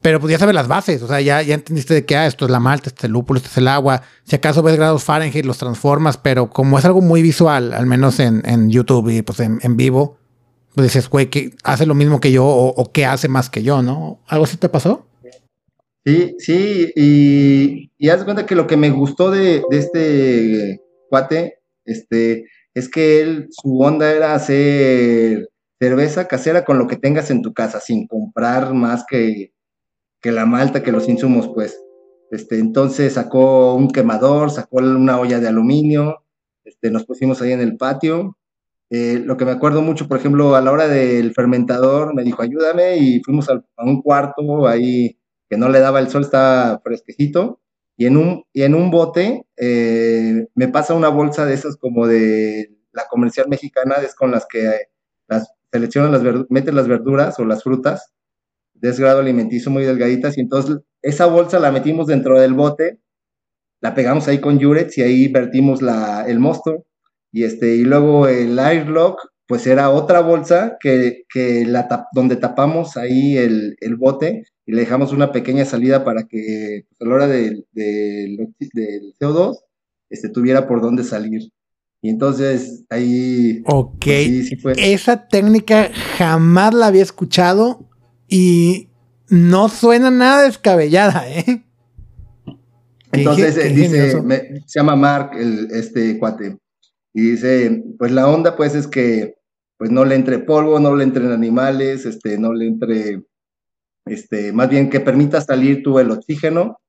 [0.00, 2.44] Pero pues ya sabes las bases, o sea, ya, ya entendiste de que ah, esto
[2.44, 4.02] es la malta, este es el lúpulo, este es el agua.
[4.24, 8.20] Si acaso ves grados Fahrenheit, los transformas, pero como es algo muy visual, al menos
[8.20, 10.18] en, en YouTube y pues en, en vivo,
[10.74, 13.80] pues dices, güey, que hace lo mismo que yo o, que hace más que yo,
[13.80, 14.20] ¿no?
[14.26, 15.06] ¿Algo así te pasó?
[16.04, 22.44] Sí, sí, y, haz de cuenta que lo que me gustó de, este cuate, este,
[22.74, 25.48] es que él, su onda era hacer
[25.80, 29.54] cerveza casera con lo que tengas en tu casa, sin comprar más que,
[30.20, 31.80] que la malta, que los insumos, pues.
[32.30, 36.24] Este, entonces sacó un quemador, sacó una olla de aluminio,
[36.64, 38.36] este, nos pusimos ahí en el patio
[38.96, 42.42] eh, lo que me acuerdo mucho, por ejemplo, a la hora del fermentador, me dijo,
[42.42, 45.18] ayúdame, y fuimos a, un cuarto ahí
[45.50, 47.60] que no le daba el sol, estaba fresquecito,
[47.96, 52.06] y en un, y en un bote eh, me pasa una bolsa de esas como
[52.06, 54.70] de la comercial mexicana, es con las que
[55.26, 58.12] las, seleccionan las meten las verduras o las frutas,
[58.74, 63.00] de ese grado alimenticio muy delgaditas, y entonces esa bolsa la metimos dentro del bote,
[63.80, 66.84] la pegamos ahí con Yurex y ahí vertimos la, el mosto
[67.34, 69.18] y, este, y luego el airlock,
[69.48, 74.82] pues era otra bolsa que, que la donde tapamos ahí el, el, bote y le
[74.82, 78.54] dejamos una pequeña salida para que pues, a la hora del, del,
[79.20, 79.56] CO2
[80.10, 81.50] este, tuviera por dónde salir.
[82.00, 83.64] Y entonces ahí...
[83.66, 84.06] Ok.
[84.62, 87.90] Pues, Esa técnica jamás la había escuchado
[88.28, 88.90] y
[89.28, 91.64] no suena nada descabellada, ¿eh?
[93.10, 94.10] Entonces eh, dice,
[94.66, 96.58] se llama Mark, el, este cuate.
[97.14, 99.36] Y dice, pues la onda pues es que
[99.78, 103.22] pues no le entre polvo, no le entren animales, este, no le entre,
[104.06, 106.80] este, más bien que permita salir tú el oxígeno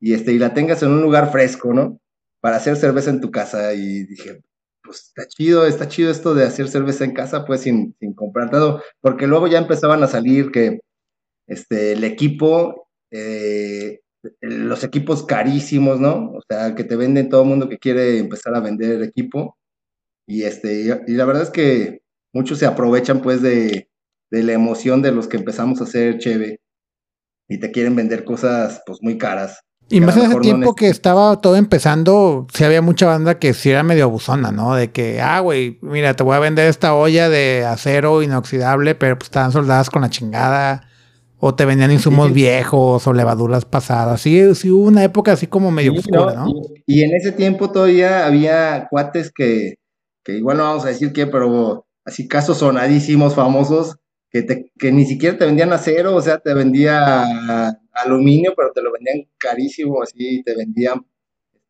[0.00, 2.00] y, este, y la tengas en un lugar fresco, ¿no?
[2.40, 3.74] Para hacer cerveza en tu casa.
[3.74, 4.42] Y dije,
[4.82, 8.50] pues está chido, está chido esto de hacer cerveza en casa, pues sin, sin comprar
[8.50, 10.80] todo, porque luego ya empezaban a salir que
[11.48, 14.00] este, el equipo, eh,
[14.40, 16.32] los equipos carísimos, ¿no?
[16.32, 19.55] O sea, que te venden todo el mundo que quiere empezar a vender el equipo.
[20.26, 23.88] Y, este, y la verdad es que muchos se aprovechan pues de,
[24.30, 26.60] de la emoción de los que empezamos a hacer cheve
[27.48, 29.60] y te quieren vender cosas pues muy caras.
[29.88, 33.70] Y más en ese tiempo que estaba todo empezando, sí había mucha banda que sí
[33.70, 34.74] era medio abusona, ¿no?
[34.74, 39.16] De que, ah, güey, mira, te voy a vender esta olla de acero inoxidable, pero
[39.16, 40.88] pues estaban soldadas con la chingada.
[41.38, 44.22] O te vendían insumos viejos o levaduras pasadas.
[44.22, 46.46] Sí, sí hubo una época así como medio oscura, ¿no?
[46.86, 49.76] Y, en ese tiempo todavía había cuates que,
[50.26, 53.94] que igual no vamos a decir qué, pero así casos sonadísimos, famosos,
[54.28, 57.24] que, te, que ni siquiera te vendían acero, o sea, te vendía
[57.92, 60.98] aluminio, pero te lo vendían carísimo, así, te vendían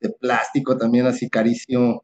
[0.01, 2.03] de este, plástico también así carísimo.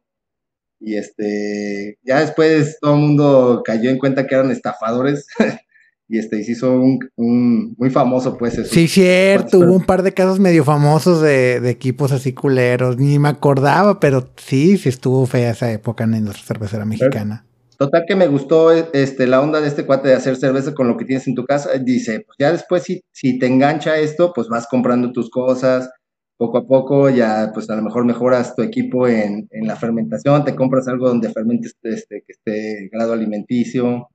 [0.78, 5.26] Y este, ya después todo el mundo cayó en cuenta que eran estafadores.
[6.12, 8.58] y este, y se hizo un, muy famoso, pues.
[8.58, 8.70] Eso.
[8.70, 13.18] Sí, cierto, hubo un par de casos medio famosos de, de, equipos así culeros, ni
[13.18, 17.46] me acordaba, pero sí, sí estuvo fea esa época en la cervecera mexicana.
[17.78, 20.98] Total que me gustó este, la onda de este cuate de hacer cerveza con lo
[20.98, 21.70] que tienes en tu casa.
[21.78, 25.88] Dice, pues ya después si, si te engancha esto, pues vas comprando tus cosas,
[26.36, 30.44] poco a poco ya pues a lo mejor mejoras tu equipo en, en la fermentación,
[30.44, 34.08] te compras algo donde fermentes este, que esté grado alimenticio.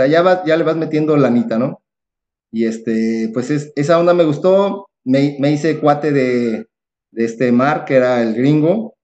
[0.00, 1.82] Sea, ya, le vas metiendo lanita, ¿no?
[2.50, 4.86] Y este, pues es, esa onda me gustó.
[5.04, 6.68] Me, hice cuate de,
[7.12, 8.94] este Mar, que era el gringo,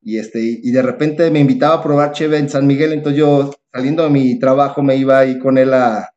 [0.00, 3.52] y, este, y de repente me invitaba a probar cheve en San Miguel, entonces yo
[3.72, 6.10] saliendo de mi trabajo me iba ahí con él a,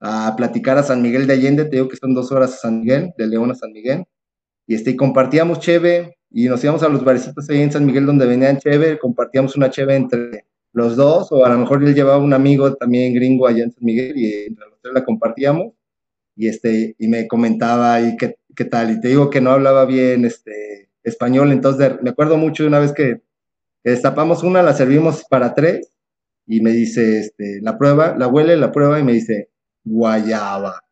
[0.00, 2.80] a platicar a San Miguel de Allende, te digo que son dos horas a San
[2.80, 4.04] Miguel, de León a San Miguel,
[4.66, 8.04] y, este, y compartíamos cheve, y nos íbamos a los barecitos ahí en San Miguel
[8.04, 12.18] donde venían cheve, compartíamos una cheve entre los dos, o a lo mejor él llevaba
[12.18, 15.72] un amigo también gringo allá en San Miguel, y entre los tres la compartíamos,
[16.36, 19.84] y, este, y me comentaba ahí qué, qué tal, y te digo que no hablaba
[19.84, 23.22] bien, este, español, entonces me acuerdo mucho de una vez que,
[23.84, 25.90] destapamos una, la servimos para tres
[26.46, 29.48] y me dice, este, la prueba, la huele, la prueba y me dice,
[29.84, 30.82] guayaba.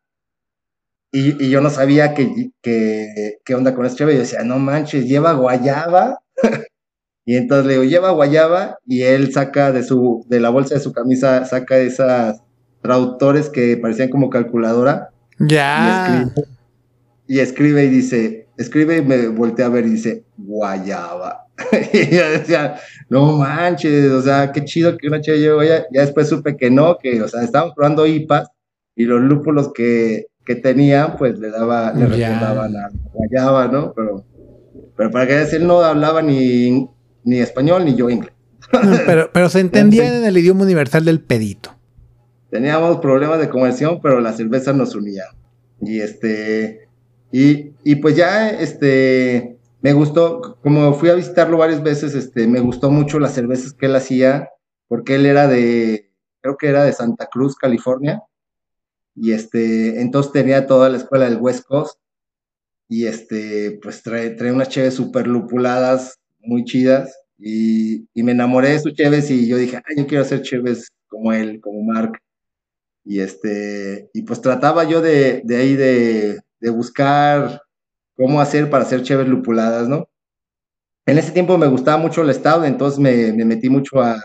[1.11, 4.59] Y, y yo no sabía qué que, qué onda con este chévere, yo decía, no
[4.59, 6.19] manches, lleva guayaba.
[7.29, 10.81] y entonces le digo, lleva guayaba y él saca de su, de la bolsa de
[10.81, 12.41] su camisa, saca esas
[12.81, 15.11] traductores que parecían como calculadora.
[15.37, 16.27] Ya.
[17.27, 21.45] y escribe y dice, escribe y me voltea a ver y dice, guayaba.
[21.93, 22.77] y yo decía,
[23.09, 26.71] no manches, o sea, qué chido que una chévere llegó ya, ya después supe que
[26.71, 28.49] no, que, o sea, estábamos probando IPAs
[28.95, 33.93] y los lúpulos que, que tenían, pues le daba, le recordaban a guayaba, ¿no?
[33.93, 34.25] Pero,
[34.97, 36.89] pero para que decir, no hablaba ni,
[37.23, 38.33] ni español ni yo inglés.
[39.05, 41.75] pero, pero se entendía en el idioma universal del pedito.
[42.49, 45.23] Teníamos problemas de conversión, pero la cerveza nos unía.
[45.81, 46.87] Y este,
[47.31, 52.59] y, y pues ya, este, me gustó, como fui a visitarlo varias veces, este, me
[52.59, 54.49] gustó mucho las cervezas que él hacía,
[54.87, 58.23] porque él era de, creo que era de Santa Cruz, California,
[59.15, 61.99] y este, entonces tenía toda la escuela del West Coast,
[62.87, 68.69] y este, pues trae, trae unas cheves súper lupuladas, muy chidas, y, y, me enamoré
[68.71, 72.19] de sus cheves, y yo dije, ay, yo quiero hacer cheves como él, como Mark,
[73.05, 77.61] y este, y pues trataba yo de, de ahí de de buscar
[78.15, 80.09] cómo hacer para hacer chéves lupuladas, ¿no?
[81.05, 84.21] En ese tiempo me gustaba mucho el stout, entonces me, metí mucho a,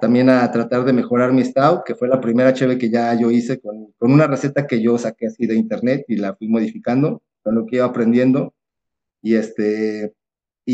[0.00, 3.30] también a tratar de mejorar mi stout, que fue la primera cheve que ya yo
[3.30, 7.54] hice con, una receta que yo saqué así de internet y la fui modificando con
[7.54, 8.54] lo que iba aprendiendo.
[9.22, 10.12] Y este,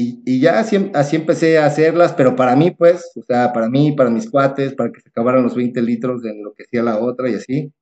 [0.00, 3.68] y, y, ya así, así, empecé a hacerlas, pero para mí, pues, o sea, para
[3.68, 6.82] mí, para mis cuates, para que se acabaran los 20 litros en lo que hacía
[6.82, 7.72] la otra y así.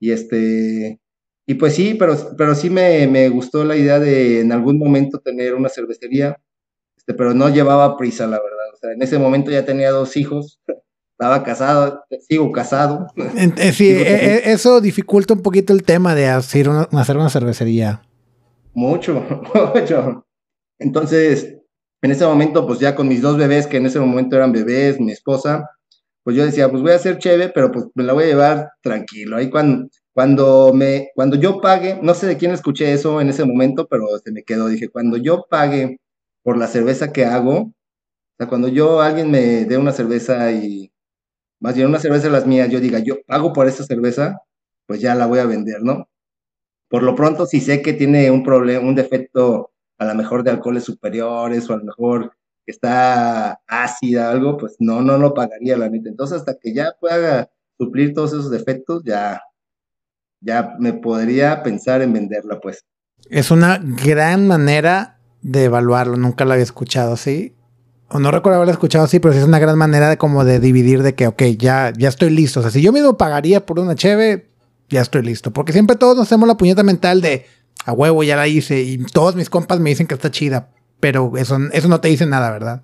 [0.00, 0.98] Y este,
[1.46, 5.18] y pues sí, pero, pero sí me, me, gustó la idea de en algún momento
[5.18, 6.40] tener una cervecería,
[6.96, 8.74] este, pero no llevaba prisa, la verdad.
[8.74, 10.60] O sea, en ese momento ya tenía dos hijos,
[11.12, 13.06] estaba casado, sigo casado.
[13.16, 17.30] Eh, sí, eh, eh, eso dificulta un poquito el tema de hacer una, hacer una
[17.30, 18.02] cervecería.
[18.74, 19.24] Mucho,
[19.74, 20.24] mucho.
[20.82, 21.56] Entonces,
[22.02, 25.00] en ese momento, pues ya con mis dos bebés, que en ese momento eran bebés,
[25.00, 25.68] mi esposa,
[26.24, 28.70] pues yo decía, pues voy a hacer chévere, pero pues me la voy a llevar
[28.82, 29.36] tranquilo.
[29.36, 33.44] Ahí cuando, cuando, me, cuando yo pague, no sé de quién escuché eso en ese
[33.44, 35.98] momento, pero me quedó, dije, cuando yo pague
[36.42, 37.74] por la cerveza que hago, o
[38.38, 40.92] sea, cuando yo, alguien me dé una cerveza y,
[41.60, 44.38] más bien una cerveza de las mías, yo diga, yo pago por esa cerveza,
[44.86, 46.08] pues ya la voy a vender, ¿no?
[46.88, 50.50] Por lo pronto, si sé que tiene un problema, un defecto a lo mejor de
[50.50, 52.32] alcoholes superiores o a lo mejor
[52.66, 56.08] está ácida, algo, pues no, no lo pagaría la neta.
[56.08, 59.42] Entonces, hasta que ya pueda suplir todos esos defectos, ya,
[60.40, 62.84] ya me podría pensar en venderla, pues.
[63.30, 67.54] Es una gran manera de evaluarlo, nunca la había escuchado así.
[68.08, 70.60] O no recuerdo haberla escuchado así, pero sí es una gran manera de como de
[70.60, 72.60] dividir de que, ok, ya, ya estoy listo.
[72.60, 74.48] O sea, si yo mismo pagaría por una cheve,
[74.90, 75.50] ya estoy listo.
[75.50, 77.46] Porque siempre todos nos hacemos la puñeta mental de,
[77.84, 81.32] a huevo ya la hice y todos mis compas me dicen que está chida, pero
[81.36, 82.82] eso, eso no te dice nada, ¿verdad?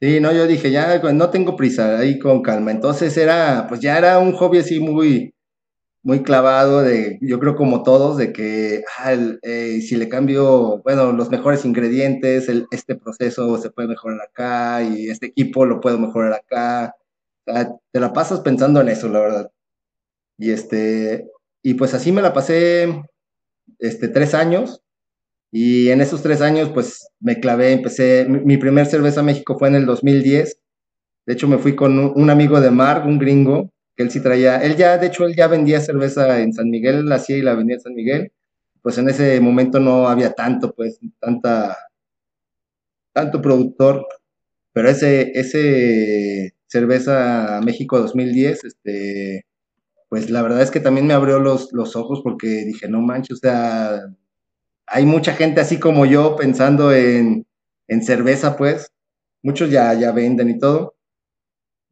[0.00, 2.72] Sí, no, yo dije, ya no tengo prisa, ahí con calma.
[2.72, 5.32] Entonces era, pues ya era un hobby así muy,
[6.02, 11.12] muy clavado de, yo creo como todos, de que ah, eh, si le cambio, bueno,
[11.12, 16.32] los mejores ingredientes, este proceso se puede mejorar acá y este equipo lo puedo mejorar
[16.34, 16.96] acá.
[17.92, 19.52] te la pasas pensando en eso, la verdad.
[20.38, 21.30] Y este,
[21.62, 23.04] y pues así me la pasé,
[23.78, 24.82] este, tres años.
[25.50, 29.74] Y en esos tres años, pues me clavé, empecé, mi, primer cerveza México fue en
[29.76, 30.58] el 2010.
[31.26, 34.62] De hecho, me fui con un, amigo de Mark, un gringo, que él sí traía,
[34.62, 37.54] él ya, de hecho, él ya vendía cerveza en San Miguel, la hacía y la
[37.54, 38.32] vendía en San Miguel.
[38.82, 41.76] Pues en ese momento no había tanto, pues, tanta,
[43.12, 44.06] tanto productor.
[44.72, 49.44] Pero ese, ese cerveza México 2010, este,
[50.12, 53.38] pues la verdad es que también me abrió los, los ojos porque dije, no manches,
[53.38, 53.98] o sea,
[54.86, 57.46] hay mucha gente así como yo pensando en,
[58.02, 58.92] cerveza, pues.
[59.42, 60.96] Muchos ya, ya venden y todo.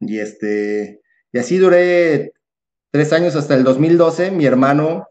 [0.01, 1.01] Y este,
[1.33, 2.33] y así duré
[2.91, 4.29] tres años hasta el 2012.
[4.29, 5.07] Mi hermano,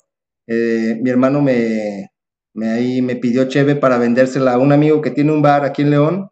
[0.47, 2.13] eh, mi hermano me,
[2.55, 5.83] me, ahí me pidió cheve para vendérsela a un amigo que tiene un bar aquí
[5.83, 6.29] en León.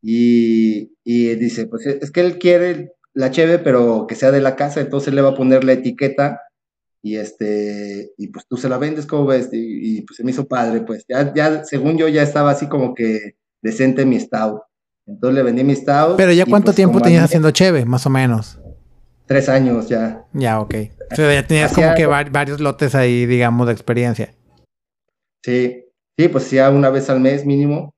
[0.00, 4.56] Y, y dice, pues es que él quiere la cheve, pero que sea de la
[4.56, 6.40] casa, entonces le va a poner la etiqueta
[7.02, 9.48] y este, y pues tú se la vendes, como ves?
[9.52, 12.94] Y, pues se me hizo padre, pues ya, ya, según yo, ya estaba así como
[12.94, 14.62] que decente mi stout.
[15.04, 16.16] Entonces le vendí mi stout.
[16.16, 18.60] Pero ya cuánto pues, tiempo tenías haciendo cheve, más o menos.
[19.26, 20.24] Tres años ya.
[20.32, 20.74] Ya, ok.
[21.10, 24.34] O sea, ya tenías como que varios lotes ahí, digamos, de experiencia.
[25.44, 25.84] Sí,
[26.16, 27.94] sí, pues hacía una vez al mes mínimo.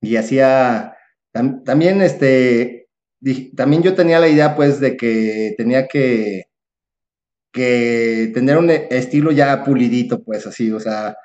[0.00, 0.96] Y hacía,
[1.32, 2.79] también este,
[3.54, 6.50] también yo tenía la idea pues de que tenía que
[7.52, 11.16] que tener un estilo ya pulidito, pues así, o sea,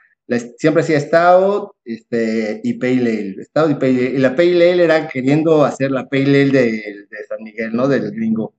[0.58, 6.08] siempre hacía Stout este, y Pale Ale, y la Pale Ale era queriendo hacer la
[6.08, 7.88] Pale Ale de, San Miguel, ¿no?
[7.88, 8.53] Del gringo.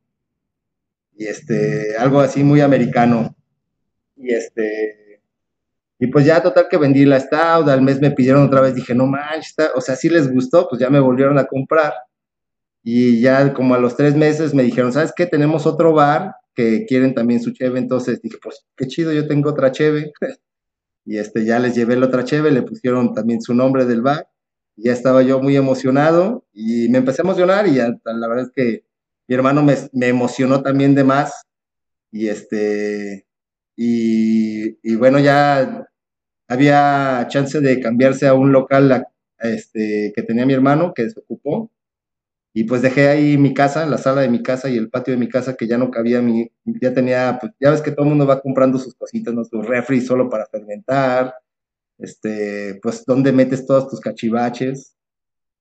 [1.16, 3.34] Y este, algo así muy americano.
[4.16, 5.20] Y este,
[5.98, 8.94] y pues ya total que vendí la Stout, al mes me pidieron otra vez, dije,
[8.94, 11.94] no manches, o sea, si les gustó, pues ya me volvieron a comprar.
[12.88, 15.26] Y ya como a los tres meses me dijeron, ¿sabes qué?
[15.26, 19.50] Tenemos otro bar que quieren también su cheve, entonces dije, pues qué chido, yo tengo
[19.50, 20.12] otra cheve.
[21.04, 24.28] y este, ya les llevé la otra cheve, le pusieron también su nombre del bar.
[24.76, 28.52] Ya estaba yo muy emocionado y me empecé a emocionar y ya, la verdad es
[28.54, 28.84] que
[29.26, 31.42] mi hermano me, me emocionó también de más.
[32.12, 33.26] Y este,
[33.74, 35.88] y, y, bueno, ya
[36.46, 39.06] había chance de cambiarse a un local
[39.40, 41.72] este, que tenía mi hermano, que se ocupó,
[42.58, 45.20] y pues dejé ahí mi casa, la sala de mi casa y el patio de
[45.20, 48.08] mi casa que ya no cabía, mi, ya tenía, pues ya ves que todo el
[48.08, 49.44] mundo va comprando sus cositas, ¿no?
[49.44, 51.34] sus refri solo para fermentar,
[51.98, 54.96] este, pues dónde metes todos tus cachivaches.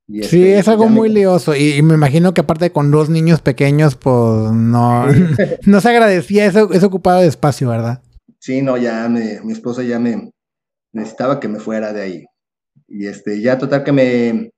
[0.08, 3.98] sí, este, es algo muy lioso y, me imagino que aparte con dos niños pequeños,
[3.98, 5.06] pues no,
[5.66, 8.02] no se agradecía eso, es ocupado de espacio, ¿verdad?
[8.40, 10.32] Sí, no, ya me, mi esposa ya me
[10.94, 12.26] necesitaba que me fuera de ahí.
[12.88, 14.52] Y este, ya total que me,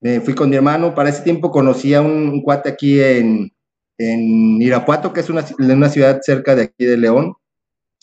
[0.00, 0.94] me fui con mi hermano.
[0.94, 3.52] Para ese tiempo conocí a un, cuate aquí en,
[3.98, 7.34] en, Irapuato, que es una, una, ciudad cerca de aquí de León,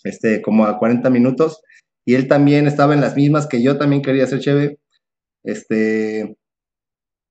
[0.04, 1.62] este, como a 40 minutos.
[2.06, 4.80] Y él también estaba en las mismas que yo también quería ser chévere.
[5.44, 6.38] Este,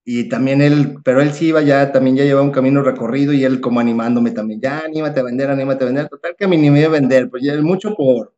[0.05, 3.44] y también él, pero él sí iba ya, también ya llevaba un camino recorrido y
[3.44, 6.09] él como animándome también, ya anímate a vender, anímate a vender.
[6.09, 8.35] Total que me animé a vender, pues ya mucho por,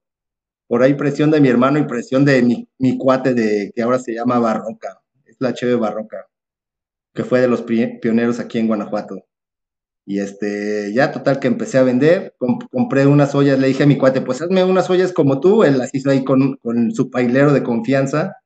[0.66, 3.98] por ahí presión de mi hermano y presión de mi, mi cuate de que ahora
[3.98, 5.00] se llama Barroca
[5.38, 6.27] la cheve barroca,
[7.14, 9.24] que fue de los pioneros aquí en Guanajuato.
[10.07, 12.35] Y este, ya total que empecé a vender,
[12.70, 15.79] compré unas ollas, le dije a mi cuate, pues hazme unas ollas como tú, él
[15.79, 18.37] las hizo ahí con, con su pailero de confianza,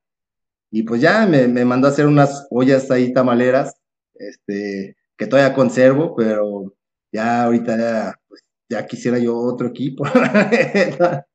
[0.71, 3.75] y pues ya me, me, mandó a hacer unas ollas ahí tamaleras,
[4.15, 6.75] este, que todavía conservo, pero
[7.11, 10.03] ya ahorita ya, pues, ya quisiera yo otro equipo.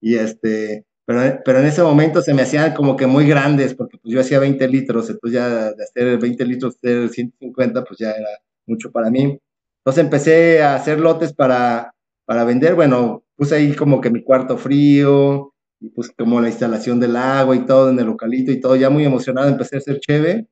[0.00, 1.22] y este, pero,
[1.60, 4.66] en ese momento se me hacían como que muy grandes, porque pues yo hacía 20
[4.68, 8.28] litros, entonces ya de hacer 20 litros, hacer 150, pues ya era
[8.66, 9.40] mucho para mí.
[9.80, 14.58] Entonces empecé a hacer lotes para, para vender, bueno, puse ahí como que mi cuarto
[14.58, 18.74] frío, y pues como la instalación del agua y todo en el localito y todo,
[18.76, 20.48] ya muy emocionado empecé a hacer cheve,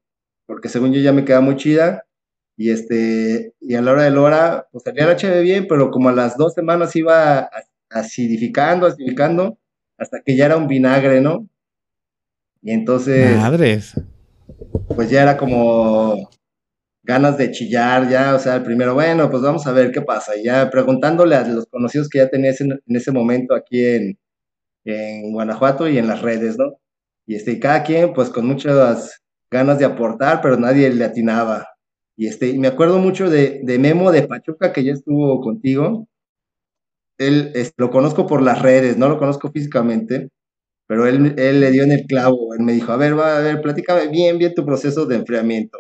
[0.46, 2.04] porque según yo ya me quedaba muy chida,
[2.56, 5.90] y este, y a la hora de la hora, pues salía la cheve bien, pero
[5.90, 7.50] como a las dos semanas iba
[7.90, 9.58] acidificando, acidificando,
[9.98, 11.48] hasta que ya era un vinagre, ¿no?
[12.62, 13.36] Y entonces...
[13.36, 13.94] Madres.
[14.94, 16.30] Pues ya era como
[17.02, 20.36] ganas de chillar, ya, o sea, el primero, bueno, pues vamos a ver qué pasa.
[20.36, 24.18] Y ya preguntándole a los conocidos que ya tenías en, ese momento aquí en,
[24.84, 26.78] en Guanajuato y en las redes, ¿no?
[27.26, 29.20] Y este, cada quien, pues con muchas
[29.50, 31.68] ganas de aportar, pero nadie le atinaba.
[32.16, 36.08] Y este, me acuerdo mucho de, de Memo de Pachuca, que ya estuvo contigo.
[37.18, 40.30] Él lo conozco por las redes, no lo conozco físicamente,
[40.86, 42.54] pero él, él le dio en el clavo.
[42.54, 45.78] Él me dijo, a ver, va, a ver, platícame bien, bien tu proceso de enfriamiento.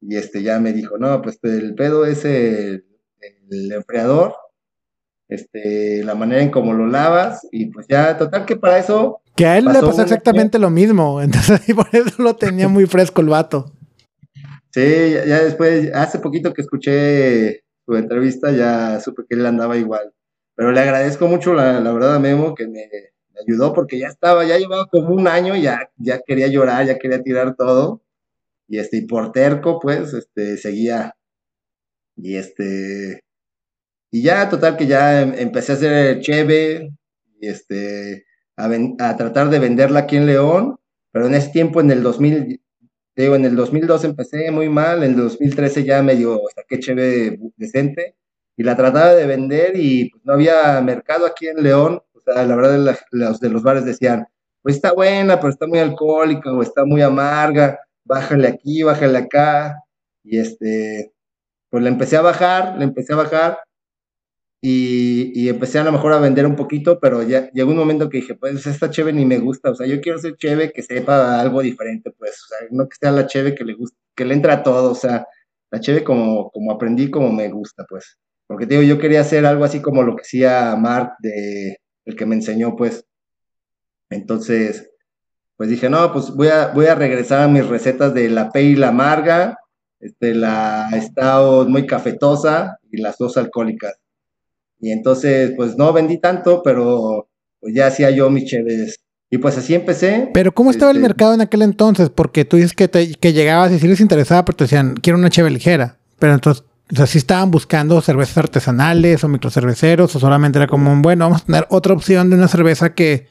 [0.00, 2.84] Y este ya me dijo, no, pues el pedo es el,
[3.50, 4.34] el enfriador,
[5.28, 9.46] este, la manera en cómo lo lavas, y pues ya, total que para eso que
[9.46, 13.28] a él le pasó exactamente lo mismo, entonces por eso lo tenía muy fresco el
[13.28, 13.72] vato.
[14.70, 20.12] Sí, ya, después, hace poquito que escuché su entrevista, ya supe que él andaba igual.
[20.56, 22.88] Pero le agradezco mucho, la, la verdad, a Memo, que me,
[23.40, 27.22] ayudó porque ya estaba, ya llevaba como un año, ya, ya quería llorar, ya quería
[27.22, 28.02] tirar todo.
[28.68, 31.16] Y este, y por terco, pues, este, seguía.
[32.16, 33.24] Y este,
[34.14, 36.92] y ya, total, que ya em, empecé a hacer cheve,
[37.40, 38.24] y este,
[38.56, 40.76] a, tratar de venderla aquí en León,
[41.10, 42.60] pero en ese tiempo, en el 2000,
[43.16, 48.16] digo, en el 2002 empecé muy mal, en el 2013 ya medio saqué cheve decente,
[48.56, 52.56] y la trataba de vender y no había mercado aquí en León, o sea, la
[52.56, 54.26] verdad los de los bares decían,
[54.62, 59.76] pues está buena, pero está muy alcohólica o está muy amarga, bájale aquí, bájale acá,
[60.22, 61.12] y este,
[61.70, 63.58] pues le empecé a bajar, le empecé a bajar,
[64.66, 68.18] y, empecé a lo mejor a vender un poquito, pero ya llegó un momento que
[68.18, 71.38] dije, pues esta cheve ni me gusta, o sea, yo quiero ser cheve que sepa
[71.38, 74.32] algo diferente, pues, o sea, no que sea la cheve que le gusta, que le
[74.32, 75.26] entra a todo, o sea,
[75.70, 79.46] la cheve como, como aprendí, como me gusta, pues, porque te digo, yo quería hacer
[79.46, 83.06] algo así como lo que hacía Mark, de, el que me enseñó, pues,
[84.10, 84.90] entonces,
[85.56, 88.62] pues dije, no, pues voy a, voy a regresar a mis recetas de la P
[88.62, 89.58] y la amarga,
[90.00, 93.94] este, la estado muy cafetosa y las dos alcohólicas
[94.84, 99.00] y entonces, pues no vendí tanto, pero pues ya hacía yo mis chéveres.
[99.30, 100.28] Y pues así empecé.
[100.34, 102.10] Pero ¿cómo estaba el este, mercado en aquel entonces?
[102.10, 105.30] Porque tú dices que, que llegabas y si les interesaba, pero te decían, quiero una
[105.30, 105.96] cheve ligera.
[106.18, 110.94] Pero entonces, o sea, si estaban buscando cervezas artesanales o microcerveceros, o solamente era como,
[111.00, 113.26] bueno, vamos a tener otra opción de una cerveza que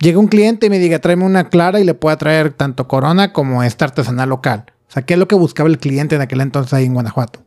[0.00, 3.32] llegue un cliente y me diga, tráeme una clara y le pueda traer tanto Corona
[3.32, 4.64] como esta artesanal local.
[4.88, 7.40] O sea, ¿qué es lo que buscaba el cliente en aquel entonces ahí en Guanajuato?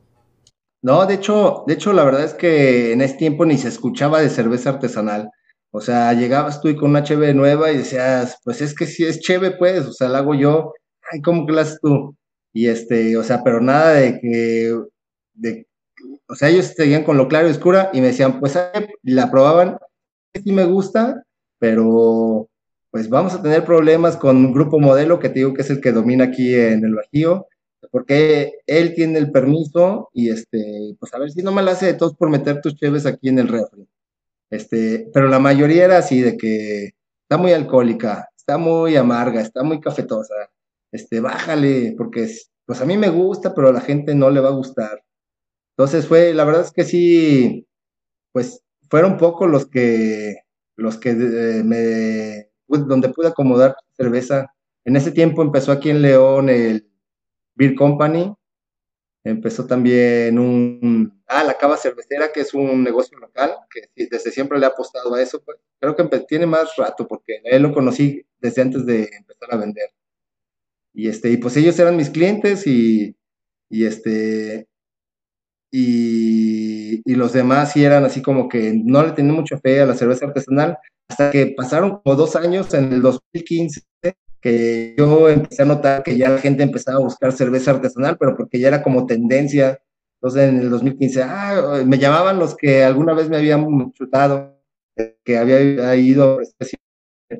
[0.84, 4.21] No, de hecho, de hecho, la verdad es que en ese tiempo ni se escuchaba
[4.21, 5.29] de cerveza artesanal.
[5.71, 9.05] O sea, llegabas tú y con una cheve nueva y decías, pues es que si
[9.05, 10.73] es cheve, pues, o sea, la hago yo.
[11.11, 12.15] Ay, ¿cómo que la haces tú?
[12.53, 14.77] Y este, o sea, pero nada de que,
[16.27, 18.57] o sea, ellos seguían con lo claro y oscura y me decían, pues,
[19.03, 19.77] la probaban,
[20.34, 21.23] sí me gusta,
[21.59, 22.49] pero
[22.91, 25.81] pues vamos a tener problemas con un grupo modelo que te digo que es el
[25.81, 27.47] que domina aquí en el Bajío
[27.93, 31.86] porque él tiene el permiso y este, pues a ver si no me la hace
[31.86, 33.88] de todos por meter tus cheves aquí en el refri.
[34.49, 39.61] Este, pero la mayoría era así de que está muy alcohólica, está muy amarga, está
[39.61, 40.34] muy cafetosa.
[40.91, 42.27] Este, bájale, porque
[42.65, 45.03] pues a mí me gusta, pero a la gente no le va a gustar.
[45.78, 47.67] Entonces fue, la verdad es que sí,
[48.32, 50.36] pues fueron pocos los que,
[50.76, 54.53] los que eh, me, donde pude acomodar cerveza.
[54.86, 56.88] En ese tiempo empezó aquí en León el
[57.55, 58.34] Beer Company.
[59.24, 64.59] Empezó también un, ah, la Cava Cervecera, que es un negocio local, que desde siempre
[64.59, 65.41] le ha apostado a eso.
[65.43, 65.57] Pues.
[65.80, 69.89] Creo que tiene más rato, porque él lo conocí desde antes de empezar a vender.
[70.93, 73.15] Y, este, y pues ellos eran mis clientes y,
[73.69, 74.67] y este,
[75.76, 79.95] y, los demás sí eran así como que no le tenían mucha fe a la
[79.95, 80.78] cerveza artesanal,
[81.09, 83.82] hasta que pasaron como dos años en el 2015
[84.39, 88.36] que yo empecé a notar que ya la gente empezaba a buscar cerveza artesanal, pero
[88.36, 89.82] porque ya era como tendencia.
[90.17, 94.59] Entonces en el 2015, ah, me llamaban los que alguna vez me habían chutado,
[95.24, 96.39] que había ido,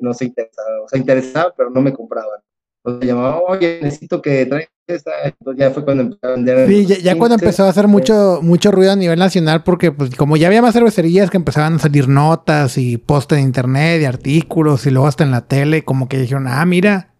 [0.00, 2.40] no se interesaba, o sea, interesaba, pero no me compraban.
[2.84, 5.10] Entonces me llamaban, oye, necesito que traigas esta.
[5.24, 6.68] Entonces ya fue cuando empecé a vender.
[6.68, 10.36] Sí, ya, cuando empezó a hacer mucho, mucho ruido a nivel nacional, porque pues como
[10.36, 14.86] ya había más cervecerías que empezaban a salir notas y post en internet y artículos
[14.86, 17.14] y luego hasta en la tele, como que dijeron, ah, mira,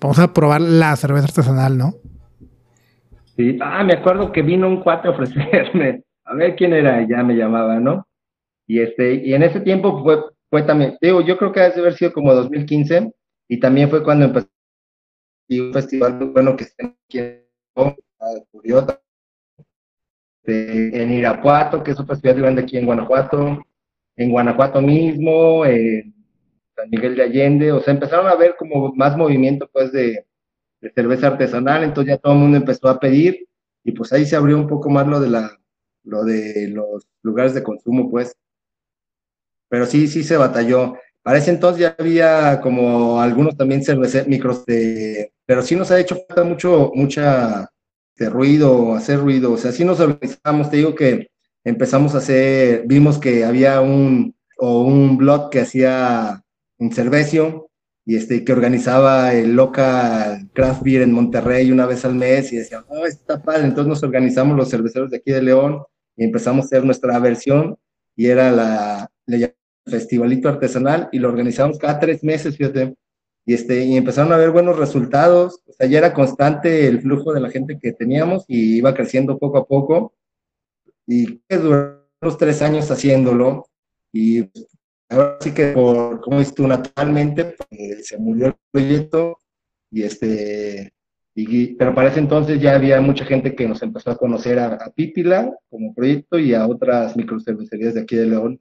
[0.00, 1.94] vamos a probar la cerveza artesanal, ¿no?
[3.36, 7.24] Sí, ah, me acuerdo que vino un cuate a ofrecerme, a ver quién era, ya
[7.24, 8.06] me llamaba, ¿no?
[8.68, 11.94] Y este, y en ese tiempo fue, fue también, digo, yo creo que debe haber
[11.94, 13.10] sido como 2015,
[13.48, 14.46] y también fue cuando empezó
[15.48, 17.18] y un festival bueno que está aquí
[20.44, 23.62] en Irapuato, que es un festival grande aquí en Guanajuato,
[24.16, 26.14] en Guanajuato mismo, en
[26.76, 30.26] San Miguel de Allende, o sea, empezaron a ver como más movimiento pues de,
[30.94, 33.48] cerveza artesanal, entonces ya todo el mundo empezó a pedir
[33.82, 35.58] y pues ahí se abrió un poco más lo de la
[36.04, 38.34] lo de los lugares de consumo pues.
[39.68, 40.94] Pero sí, sí se batalló.
[41.22, 45.98] para ese entonces ya había como algunos también cerveceros, micros de, pero sí nos ha
[45.98, 47.70] hecho falta mucho, mucha
[48.16, 51.30] de ruido, hacer ruido, o sea, sí nos organizamos, te digo que
[51.64, 56.42] empezamos a hacer, vimos que había un, o un blog que hacía
[56.76, 57.70] un cervecio
[58.04, 62.56] y este, que organizaba el local craft beer en Monterrey una vez al mes y
[62.56, 65.82] decían, oh, está padre, entonces nos organizamos los cerveceros de aquí de León
[66.14, 67.78] y empezamos a hacer nuestra versión
[68.14, 69.10] y era la,
[69.86, 72.94] festivalito artesanal y lo organizamos cada tres meses, fíjate,
[73.48, 77.32] y, este, y empezaron a ver buenos resultados, o sea, ya era constante el flujo
[77.32, 80.12] de la gente que teníamos y iba creciendo poco a poco,
[81.06, 83.66] y duró unos tres años haciéndolo,
[84.12, 84.50] y
[85.08, 89.38] ahora sí que por, como dices tú, naturalmente, pues, se murió el proyecto,
[89.90, 90.92] y este,
[91.34, 94.74] y, pero para ese entonces ya había mucha gente que nos empezó a conocer a,
[94.74, 98.60] a Pípila como proyecto y a otras microcervecerías de aquí de León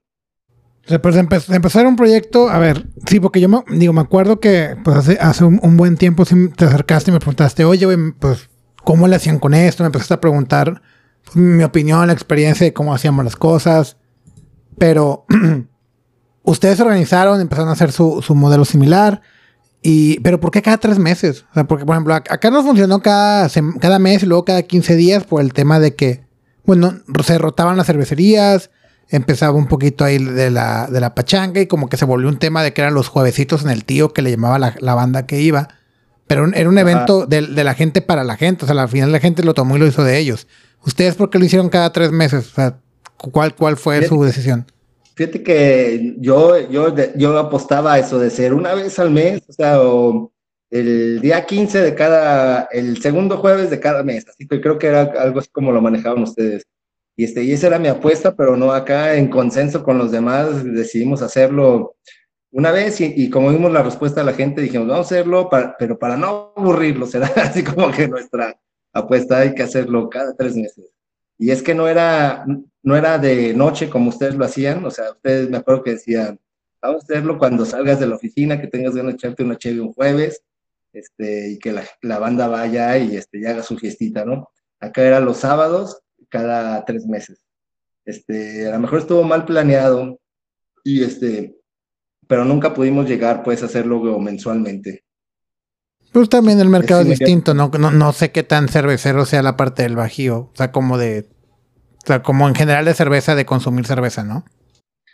[1.01, 4.77] pues empezó, empezar un proyecto, a ver, sí, porque yo me, digo, me acuerdo que
[4.83, 7.87] pues hace, hace un, buen tiempo te acercaste y me preguntaste, oye,
[8.19, 8.49] pues,
[8.83, 9.83] ¿cómo le hacían con esto?
[9.83, 10.81] Me empezaste a preguntar
[11.25, 13.97] pues, mi opinión, la experiencia de cómo hacíamos las cosas.
[14.77, 15.25] Pero
[16.43, 19.21] ustedes se organizaron, empezaron a hacer su, su, modelo similar.
[19.81, 21.45] Y, pero ¿por qué cada tres meses?
[21.51, 24.95] O sea, porque, por ejemplo, acá nos funcionó cada, cada mes y luego cada 15
[24.95, 26.25] días por el tema de que,
[26.65, 26.93] bueno,
[27.25, 28.69] se rotaban las cervecerías
[29.09, 32.39] empezaba un poquito ahí de la, de la pachanga y como que se volvió un
[32.39, 35.41] tema de que eran los juevesitos en el tío que le llamaba la, banda que
[35.41, 35.69] iba.
[36.27, 38.65] Pero era un evento de, la gente para la gente.
[38.65, 40.47] O sea, al final la gente lo tomó y lo hizo de ellos.
[40.85, 42.51] ¿Ustedes por qué lo hicieron cada tres meses?
[42.51, 42.79] O sea,
[43.17, 44.65] ¿cuál, cuál fue su decisión?
[45.15, 49.53] Fíjate que yo, yo, yo apostaba a eso de ser una vez al mes, o
[49.53, 49.79] sea,
[50.69, 54.27] el día 15 de cada, el segundo jueves de cada mes.
[54.27, 56.67] Así que creo que era algo así como lo manejaban ustedes.
[57.17, 60.63] Y, este, y esa era mi apuesta, pero no acá en consenso con los demás
[60.63, 61.95] decidimos hacerlo
[62.51, 65.99] una vez y, como vimos la respuesta de la gente, dijimos, vamos a hacerlo, pero
[65.99, 68.59] para no aburrirlo, será así como que nuestra
[68.93, 70.91] apuesta hay que hacerlo cada tres meses.
[71.39, 72.45] Y es que no era,
[72.83, 76.39] no era de noche como ustedes lo hacían, o sea, ustedes me acuerdo que decían,
[76.81, 79.81] vamos a hacerlo cuando salgas de la oficina, que tengas ganas de echarte una chévere
[79.81, 80.43] un jueves,
[80.93, 84.49] este, y que la, banda vaya y, este, y haga su fiestita, ¿no?
[84.79, 87.43] Acá era los sábados cada tres meses.
[88.05, 90.19] Este, a lo mejor estuvo mal planeado
[90.83, 91.57] y este,
[92.27, 95.03] pero nunca pudimos llegar pues a hacerlo mensualmente.
[96.13, 97.69] Pues también el mercado es distinto, ¿no?
[97.77, 97.91] ¿no?
[97.91, 101.29] No sé qué tan cervecero sea la parte del Bajío, o sea, como de,
[102.03, 104.45] o sea, como en general de cerveza, de consumir cerveza, ¿no?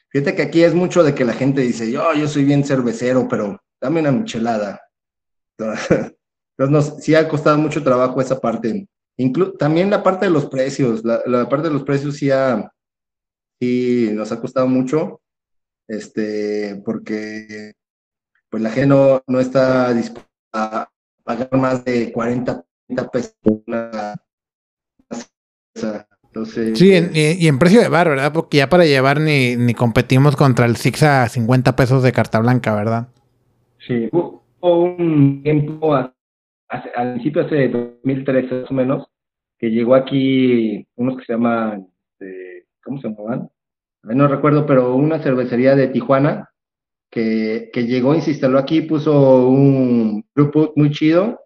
[0.10, 3.28] Fíjate que aquí es mucho de que la gente dice, yo, yo soy bien cervecero,
[3.28, 4.80] pero dame una michelada.
[5.58, 6.14] Entonces,
[6.58, 8.88] nos, sí ha costado mucho trabajo esa parte
[9.58, 14.68] también la parte de los precios, la, parte de los precios sí, nos ha costado
[14.68, 15.22] mucho,
[15.88, 17.74] este, porque
[18.50, 18.96] pues la gente
[19.28, 20.90] no, está dispuesta a
[21.24, 22.66] pagar más de 40,
[23.12, 24.16] pesos una
[26.26, 28.34] entonces, sí, y, en precio de bar, ¿verdad?
[28.34, 32.40] Porque ya para llevar ni, ni competimos contra el Six a 50 pesos de carta
[32.40, 33.08] blanca, ¿verdad?
[33.88, 35.94] Sí, hubo un tiempo
[36.96, 39.08] al principio hace 2013 más o menos,
[39.58, 43.50] que llegó aquí unos que se llaman, este, ¿cómo se llamaban?
[44.04, 46.50] No recuerdo, pero una cervecería de Tijuana
[47.10, 51.40] que, que llegó y se instaló aquí, puso un grupo muy chido,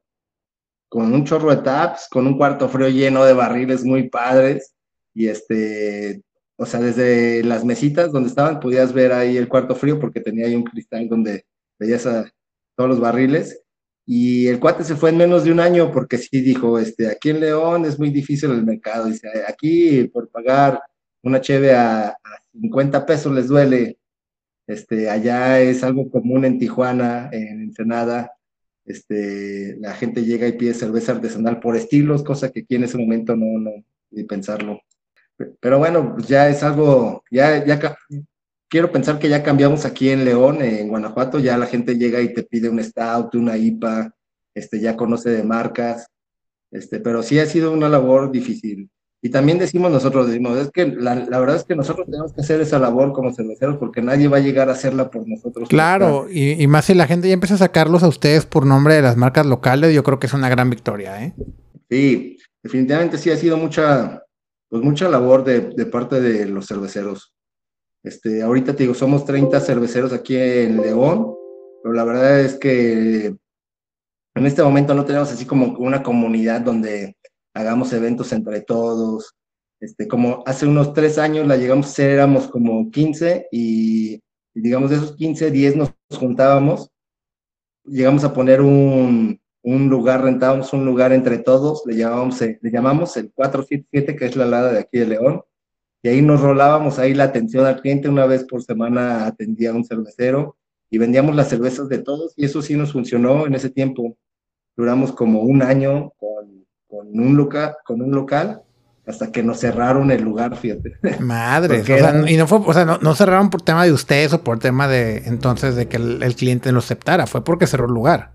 [0.89, 4.73] con un chorro de taps, con un cuarto frío lleno de barriles muy padres,
[5.13, 6.23] y este,
[6.57, 10.47] o sea, desde las mesitas donde estaban podías ver ahí el cuarto frío porque tenía
[10.47, 11.45] ahí un cristal donde
[11.79, 12.31] veías a
[12.75, 13.63] todos los barriles
[14.09, 17.29] y el cuate se fue en menos de un año porque sí dijo, este, aquí
[17.29, 19.07] en León es muy difícil el mercado.
[19.07, 20.81] Dice, aquí por pagar
[21.23, 22.15] una cheve a,
[22.53, 23.99] 50 pesos les duele.
[24.65, 28.31] Este, allá es algo común en Tijuana, en Ensenada.
[28.85, 32.97] Este, la gente llega y pide cerveza artesanal por estilos, cosa que aquí en ese
[32.97, 33.71] momento no, no,
[34.11, 34.79] ni pensarlo.
[35.59, 37.77] Pero bueno, pues ya es algo, ya, ya
[38.69, 42.33] quiero pensar que ya cambiamos aquí en León, en Guanajuato, ya la gente llega y
[42.33, 44.13] te pide un stout, una IPA,
[44.53, 46.07] este, ya conoce de marcas,
[46.71, 48.89] este, pero sí ha sido una labor difícil.
[49.19, 52.61] Y también decimos nosotros, decimos, es que la, verdad es que nosotros tenemos que hacer
[52.61, 55.67] esa labor como cerveceros porque nadie va a llegar a hacerla por nosotros.
[55.69, 58.93] Claro, y, y, más si la gente ya empieza a sacarlos a ustedes por nombre
[58.93, 61.33] de las marcas locales, yo creo que es una gran victoria, ¿eh?
[61.89, 64.23] Sí, definitivamente sí ha sido mucha,
[64.69, 67.33] pues mucha labor de, de parte de los cerveceros.
[68.03, 71.35] Este, ahorita te digo, somos 30 cerveceros aquí en León,
[71.83, 77.17] pero la verdad es que en este momento no tenemos así como una comunidad donde
[77.53, 79.35] hagamos eventos entre todos.
[79.79, 84.21] Este, como hace unos tres años la llegamos a ser, éramos como 15 y,
[84.53, 86.89] digamos de esos 15, 10 nos juntábamos,
[87.85, 93.31] llegamos a poner un, un lugar, rentábamos un lugar entre todos, le, le llamamos el
[93.33, 95.43] 477, que es la lada de aquí de León,
[96.03, 99.73] y ahí nos rolábamos ahí la atención al cliente, una vez por semana atendía a
[99.73, 100.55] un cervecero
[100.89, 104.15] y vendíamos las cervezas de todos y eso sí nos funcionó en ese tiempo.
[104.75, 108.61] Duramos como un año con, con un, local, con un local
[109.07, 110.97] hasta que nos cerraron el lugar, fíjate.
[111.19, 114.43] Madre, o sea, y no fue, o sea, no, cerraron por tema de ustedes o
[114.43, 118.33] por tema de entonces de que el, cliente lo aceptara, fue porque cerró el lugar.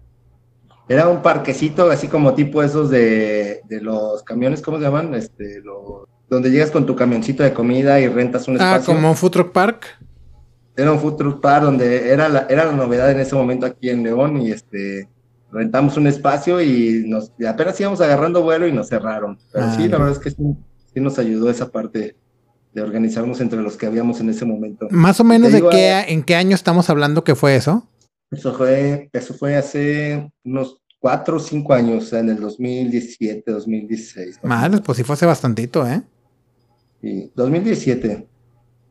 [0.89, 5.15] Era un parquecito así como tipo esos de, de los camiones, ¿cómo se llaman?
[5.15, 8.95] Este, los donde llegas con tu camioncito de comida y rentas un ah, espacio.
[8.95, 9.87] Ah, como un food truck park.
[10.75, 13.91] Era un food truck park donde era la, era la novedad en ese momento aquí
[13.91, 15.11] en León y este
[15.51, 19.39] rentamos un espacio y nos apenas íbamos agarrando vuelo y nos cerraron.
[19.53, 20.57] Pero sí, la verdad es que sí,
[20.95, 22.17] nos ayudó esa parte
[22.73, 24.89] de organizarnos entre los que habíamos en ese momento.
[24.91, 27.87] Más o menos de qué, en qué año estamos hablando que fue eso?
[28.31, 34.41] Eso fue, eso fue hace unos cuatro o cinco años, en el 2017, 2016.
[34.43, 36.01] Madre, pues sí fue hace bastantito, ¿eh?
[37.03, 38.27] 2017.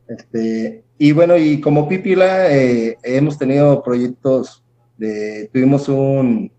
[0.08, 4.62] Este, y bueno, y como Pipila eh, hemos tenido proyectos
[4.98, 6.52] de, tuvimos un,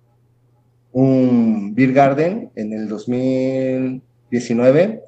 [0.92, 5.02] un Beer Garden en el 2019,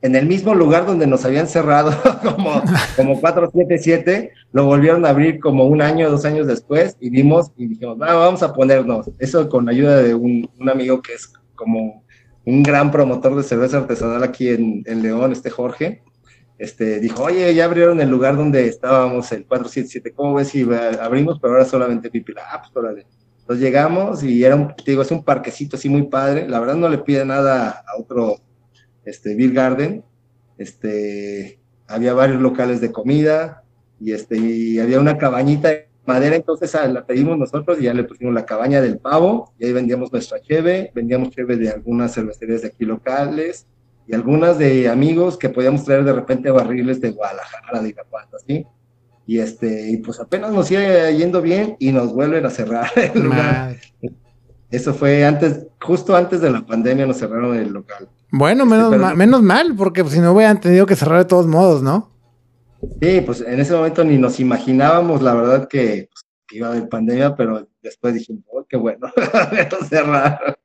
[0.00, 2.62] en el mismo lugar donde nos habían cerrado como,
[2.96, 7.66] como 477, lo volvieron a abrir como un año, dos años después y vimos y
[7.66, 12.01] dijimos, vamos a ponernos, eso con ayuda de un amigo que es como
[12.44, 16.02] un gran promotor de cerveza artesanal aquí en, León, este Jorge,
[16.58, 20.66] este, dijo, oye, ya abrieron el lugar donde estábamos, el 477, ¿cómo ves si
[21.00, 21.38] abrimos?
[21.40, 22.42] Pero ahora solamente Pipila.
[22.50, 23.04] Ah, pues.
[23.40, 26.48] Entonces llegamos y era un, digo, es un parquecito así muy padre.
[26.48, 28.36] La verdad no le pide nada a otro
[29.04, 30.04] este, Beer Garden.
[30.58, 33.64] Este, había varios locales de comida
[34.00, 35.70] y, este, y había una cabañita
[36.06, 39.66] madera, entonces ah, la pedimos nosotros y ya le pusimos la cabaña del pavo y
[39.66, 43.66] ahí vendíamos nuestra cheve, vendíamos cheve de algunas cervecerías de aquí locales
[44.06, 48.66] y algunas de amigos que podíamos traer de repente barriles de Guadalajara, de Irapuato, ¿sí?
[49.26, 53.22] Y este, y pues apenas nos iba yendo bien y nos vuelven a cerrar el
[53.22, 53.76] lugar.
[54.70, 58.08] Eso fue antes, justo antes de la pandemia nos cerraron el local.
[58.30, 61.82] Bueno, este, menos, menos mal, porque si no hubieran tenido que cerrar de todos modos,
[61.82, 62.10] ¿no?
[63.00, 66.88] Sí, pues en ese momento ni nos imaginábamos, la verdad, que, pues, iba a haber
[66.88, 69.08] pandemia, pero después dijimos, oh, qué bueno,
[69.88, 70.58] cerrar.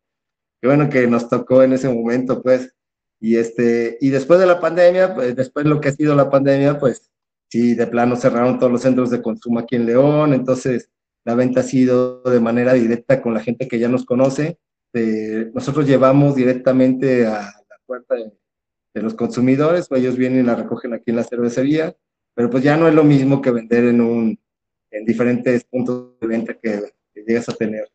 [0.60, 2.74] Qué bueno que nos tocó en ese momento, pues.
[3.20, 6.80] Y, este, y después de la pandemia, pues después lo que ha sido la pandemia,
[6.80, 7.12] pues
[7.50, 10.92] sí, de plano cerraron todos los centros de consumo aquí en León, entonces
[11.24, 14.60] la venta ha sido de manera directa con la gente que ya nos conoce.
[14.94, 18.32] Eh, nosotros llevamos directamente a la puerta de,
[18.94, 21.96] de los consumidores, pues ellos vienen y la recogen aquí en la cervecería
[22.38, 24.40] pero pues ya no es lo mismo que vender en un
[24.92, 26.94] en diferentes puntos de venta que,
[27.28, 27.90] llegas a tener.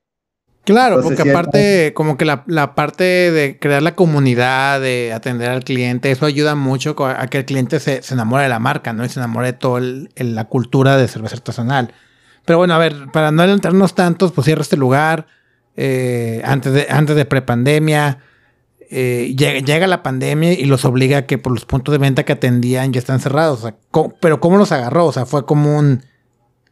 [0.65, 5.63] Claro, porque aparte, como que la, la, parte de crear la comunidad, de atender al
[5.63, 9.05] cliente, eso ayuda mucho a que el cliente se, se enamore de la marca, ¿no?
[9.05, 11.95] Y se enamore de toda la cultura de cerveza artesanal.
[12.45, 15.27] Pero bueno, a ver, para no adelantarnos tantos, pues cierra este lugar
[15.77, 18.19] eh, antes de, antes de prepandemia.
[18.95, 22.35] Eh, llega, la pandemia y los obliga a que por los puntos de venta que
[22.35, 23.67] atendían ya están cerrados.
[24.21, 25.07] pero ¿cómo los agarró?
[25.07, 26.03] O sea, fue como un...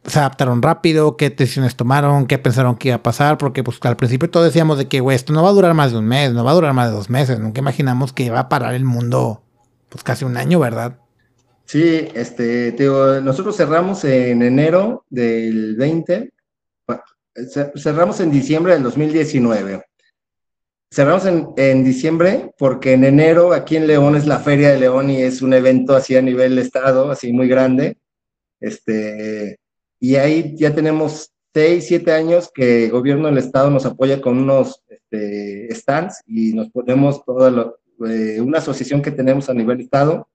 [0.05, 3.97] Se adaptaron rápido, qué decisiones tomaron, qué pensaron que iba a pasar, porque pues al
[3.97, 6.43] principio todos decíamos de que, esto no va a durar más de un mes, no
[6.43, 9.43] va a durar más de dos meses, nunca imaginamos que iba a parar el mundo
[9.89, 10.97] pues casi un año, ¿verdad?
[11.65, 12.75] Sí, este,
[13.23, 16.31] nosotros cerramos en enero del 20,
[17.75, 19.83] cerramos en diciembre del 2019
[20.93, 25.21] cerramos en, diciembre porque en enero aquí en León es la Feria de León y
[25.21, 27.97] es un evento así a nivel estado, así muy grande.
[28.59, 29.57] Este,
[29.99, 34.37] y ahí ya tenemos seis, siete años que el gobierno del estado nos apoya con
[34.37, 37.73] unos este, stands y nos ponemos toda
[38.07, 40.27] eh, una asociación que tenemos a nivel estado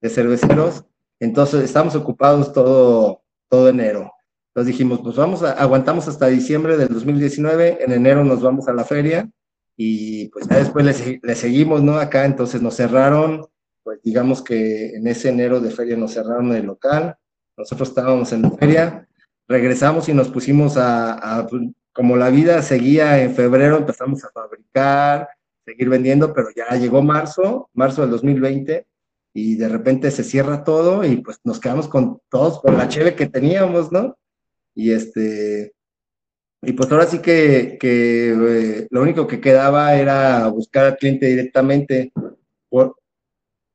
[0.00, 0.84] de cerveceros.
[1.20, 4.10] Entonces estamos ocupados todo, todo enero.
[4.48, 8.72] Entonces dijimos, pues vamos, a, aguantamos hasta diciembre del 2019, en enero nos vamos a
[8.72, 9.30] la feria
[9.76, 10.84] y pues ya después
[11.22, 11.98] le, seguimos, ¿no?
[11.98, 13.46] Acá entonces nos cerraron,
[13.82, 17.16] pues digamos que en ese enero de feria nos cerraron el local,
[17.56, 19.08] nosotros estábamos en la feria,
[19.48, 21.62] regresamos y nos pusimos a, pues,
[21.92, 25.28] como la vida seguía en febrero, empezamos a fabricar,
[25.64, 28.86] seguir vendiendo, pero ya llegó marzo, marzo del 2020,
[29.32, 33.14] y de repente se cierra todo y pues nos quedamos con todos, con la cheve
[33.14, 34.16] que teníamos, ¿no?
[34.74, 35.72] Y este,
[36.62, 42.12] y pues ahora sí que, eh, lo único que quedaba era buscar al cliente directamente.
[42.68, 42.96] Por,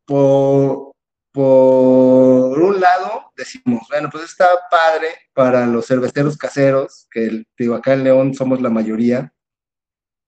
[0.05, 0.93] por,
[1.33, 8.03] un lado, decimos, bueno, pues está padre para los cerveceros caseros, que digo, acá en
[8.03, 9.33] León somos la mayoría,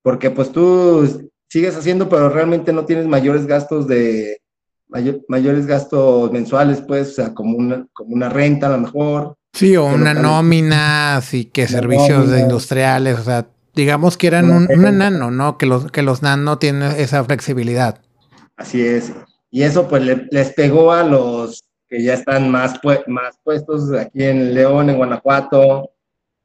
[0.01, 4.41] porque pues tú sigues haciendo, pero realmente no tienes mayores gastos de,
[4.87, 9.36] mayores gastos mensuales, pues, o sea, como una, como una renta a lo mejor.
[9.57, 15.31] Sí, o una nómina, así que servicios industriales, o sea, digamos que eran un, nano,
[15.31, 15.57] ¿no?
[15.57, 17.99] Que los, que los nano tienen esa flexibilidad.
[18.55, 19.11] Así es.
[19.49, 24.53] Y eso pues les pegó a los que ya están más, más puestos aquí en
[24.53, 25.89] León, en Guanajuato,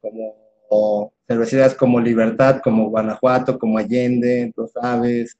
[0.01, 5.37] como cervecerías como Libertad, como Guanajuato, como Allende, tú sabes.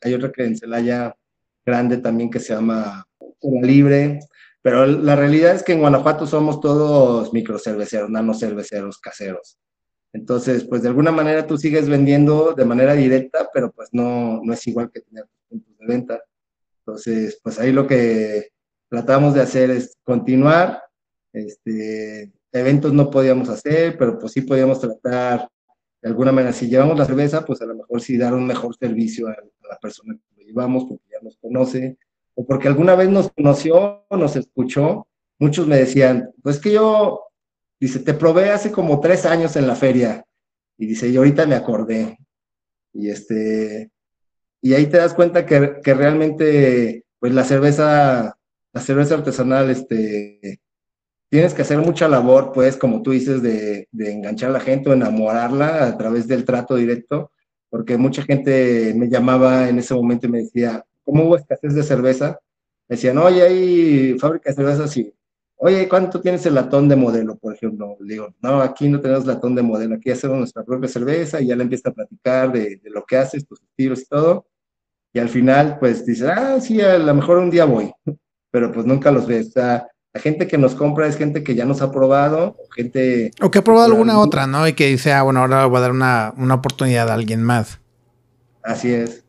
[0.00, 1.16] Hay otra que en Celaya
[1.64, 3.04] grande también que se llama
[3.42, 4.20] Libre.
[4.66, 9.60] Pero la realidad es que en Guanajuato somos todos microcerveceros, nano cerveceros caseros.
[10.12, 14.52] Entonces, pues de alguna manera tú sigues vendiendo de manera directa, pero pues no, no
[14.52, 16.20] es igual que tener puntos de venta.
[16.80, 18.48] Entonces, pues ahí lo que
[18.88, 20.82] tratamos de hacer es continuar.
[21.32, 25.48] Este, eventos no podíamos hacer, pero pues sí podíamos tratar
[26.02, 26.52] de alguna manera.
[26.52, 29.36] Si llevamos la cerveza, pues a lo mejor sí dar un mejor servicio a,
[29.70, 31.98] la persona que lo llevamos, porque ya nos conoce,
[32.36, 35.08] o porque alguna vez nos conoció, nos escuchó.
[35.38, 37.24] Muchos me decían, pues que yo,
[37.80, 40.24] dice, te probé hace como tres años en la feria.
[40.78, 42.18] Y dice, y ahorita me acordé.
[42.92, 43.90] Y este,
[44.60, 48.36] y ahí te das cuenta que, que realmente, pues la cerveza,
[48.72, 50.60] la cerveza artesanal, este,
[51.30, 54.90] tienes que hacer mucha labor, pues, como tú dices, de, de enganchar a la gente
[54.90, 57.30] o enamorarla a través del trato directo,
[57.70, 61.82] porque mucha gente me llamaba en ese momento y me decía, ¿cómo hubo escasez de
[61.82, 62.38] cerveza?
[62.88, 65.12] Me decían, oye, hay fábrica de cerveza así.
[65.58, 67.96] Oye, ¿cuánto tienes el latón de modelo, por ejemplo?
[68.00, 71.46] Le digo, no, aquí no tenemos latón de modelo, aquí hacemos nuestra propia cerveza y
[71.46, 74.46] ya le empieza a platicar de, de, lo que haces, tus estilos y todo.
[75.14, 77.90] Y al final, pues dice, ah, sí, a lo mejor un día voy,
[78.50, 79.48] pero pues nunca los ves.
[79.48, 83.30] O sea, la gente que nos compra es gente que ya nos ha probado, gente...
[83.42, 84.66] O que ha probado alguna otra, ¿no?
[84.66, 87.80] Y que dice, ah, bueno, ahora voy a dar una, una oportunidad a alguien más.
[88.62, 89.25] Así es.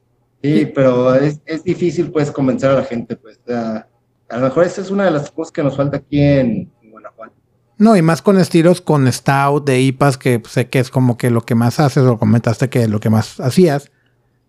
[0.47, 3.39] Sí, pero es, es, difícil, pues, convencer a la gente, pues.
[3.47, 3.85] a
[4.31, 7.33] lo mejor esa es una de las cosas que nos falta aquí en, Guanajuato.
[7.77, 11.29] No, y más con estilos con Stout, de IPAs, que sé que es como que
[11.29, 13.91] lo que más haces, o comentaste que lo que más hacías,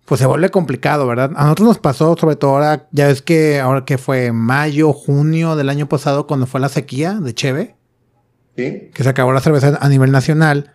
[0.04, 1.32] pues se vuelve complicado, ¿verdad?
[1.36, 5.56] A nosotros nos pasó, sobre todo ahora, ya ves que ahora que fue mayo, junio
[5.56, 7.76] del año pasado, cuando fue la sequía de Cheve,
[8.56, 8.90] ¿Sí?
[8.94, 10.72] que se acabó la cerveza a nivel nacional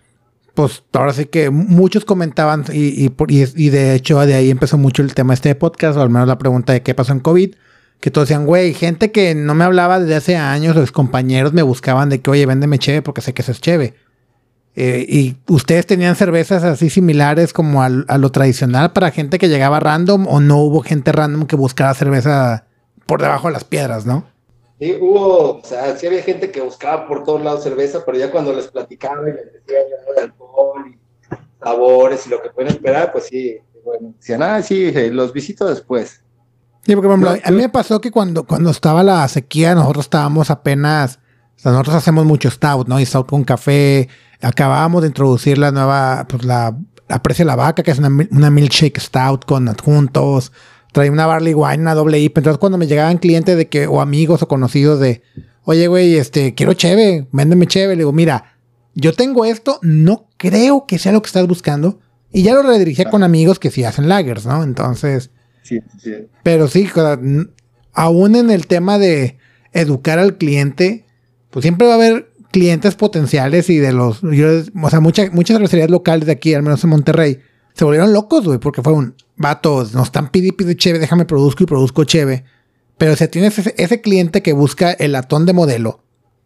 [0.54, 5.16] pues ahora sí que muchos comentaban y, y, de hecho de ahí empezó mucho el
[5.16, 7.56] tema de este podcast, o al menos la pregunta de qué pasó en COVID,
[8.00, 11.64] que todos decían, güey, gente que no me hablaba desde hace años, los compañeros me
[11.64, 13.96] buscaban de que, oye, véndeme cheve porque sé que eso es cheve.
[14.76, 19.80] Eh, y ustedes tenían cervezas así similares como a lo tradicional para gente que llegaba
[19.80, 22.66] random o no hubo gente random que buscara cerveza
[23.06, 24.26] por debajo de las piedras, ¿no?
[24.84, 28.30] Sí, hubo, o sea, sí había gente que buscaba por todos lados cerveza, pero ya
[28.30, 29.80] cuando les platicaba y les decía
[30.14, 31.00] de alcohol y
[31.64, 35.66] sabores y lo que pueden esperar, pues sí, bueno, decían, ah, sí, eh, los visito
[35.70, 36.22] después.
[36.86, 40.08] Sí, porque por ejemplo, a mí me pasó que cuando, cuando estaba la sequía, nosotros
[40.08, 41.18] estábamos apenas,
[41.56, 43.00] o sea, nosotros hacemos mucho stout, ¿no?
[43.00, 44.10] Y stout con café,
[44.42, 46.78] acabábamos de introducir la nueva, pues la,
[47.08, 50.52] aprecia la vaca, que es una, una milkshake stout con adjuntos,
[50.94, 52.40] traía una barley wine, una doble IPA.
[52.40, 55.22] Entonces, cuando me llegaban clientes de que, o amigos o conocidos de,
[55.64, 57.96] oye, güey, este, quiero cheve, véndeme cheve.
[57.96, 58.56] Le digo, mira,
[58.94, 62.00] yo tengo esto, no creo que sea lo que estás buscando.
[62.32, 64.64] Y ya lo redirigí con amigos que sí hacen lagers, ¿no?
[64.64, 65.30] Entonces.
[65.64, 66.14] Sí, sí.
[66.42, 66.90] Pero sí,
[67.94, 69.38] aún en el tema de
[69.72, 71.06] educar al cliente,
[71.50, 74.24] pues siempre va a haber clientes potenciales y de los.
[74.24, 77.40] o sea, muchas muchas cervecerías locales de aquí, al menos en Monterrey,
[77.74, 81.64] se volvieron locos, güey, porque fue un, vatos, nos están pidiendo pide cheve, déjame produzco
[81.64, 82.44] y produzco cheve.
[82.98, 86.04] Pero si tienes ese, cliente que busca el latón de modelo,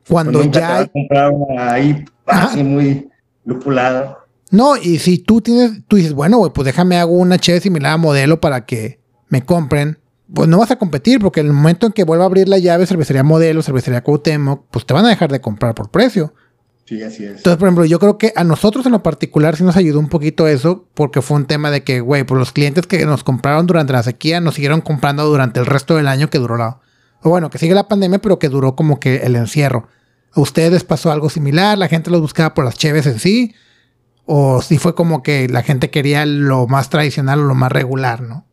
[0.07, 0.77] cuando pues ya...
[0.77, 0.87] Hay...
[0.87, 3.09] comprar una ahí así muy
[3.45, 4.19] lupulada.
[4.49, 7.93] No, y si tú tienes, tú dices, bueno, güey, pues déjame hago una cheve similar
[7.93, 9.99] a modelo para que me compren.
[10.33, 12.57] Pues no vas a competir, porque en el momento en que vuelva a abrir la
[12.57, 16.33] llave, cervecería modelo, cervecería Cuauhtémoc, pues te van a dejar de comprar por precio.
[16.87, 17.37] Sí, así es.
[17.37, 20.07] Entonces, por ejemplo, yo creo que a nosotros en lo particular sí nos ayudó un
[20.07, 23.67] poquito eso, porque fue un tema de que, güey, pues los clientes que nos compraron
[23.67, 26.79] durante la sequía nos siguieron comprando durante el resto del año que duró la.
[27.23, 29.89] O bueno, que sigue la pandemia, pero que duró como que el encierro.
[30.31, 31.77] ¿A ustedes pasó algo similar?
[31.77, 33.53] ¿La gente los buscaba por las cheves en sí?
[34.25, 38.21] ¿O si fue como que la gente quería lo más tradicional o lo más regular,
[38.21, 38.45] no?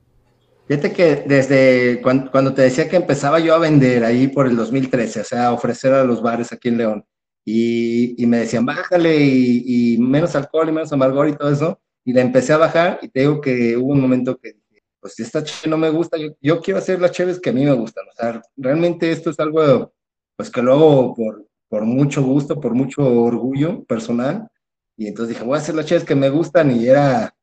[0.66, 4.56] Fíjate que desde cuando, cuando te decía que empezaba yo a vender ahí por el
[4.56, 7.04] 2013, o sea, a ofrecer a los bares aquí en León
[7.44, 11.80] y, me decían, bájale y, menos alcohol y menos amargor y todo eso.
[12.04, 14.56] Y la empecé a bajar y te digo que hubo un momento que
[15.00, 17.74] pues esta chévere no me gusta, yo, quiero hacer las chéves que a mí me
[17.74, 18.04] gustan.
[18.08, 19.92] O sea, realmente esto es algo
[20.36, 24.48] pues que luego por, por mucho gusto, por mucho orgullo personal,
[24.96, 27.33] y entonces dije, voy a hacer las cheves que me gustan y era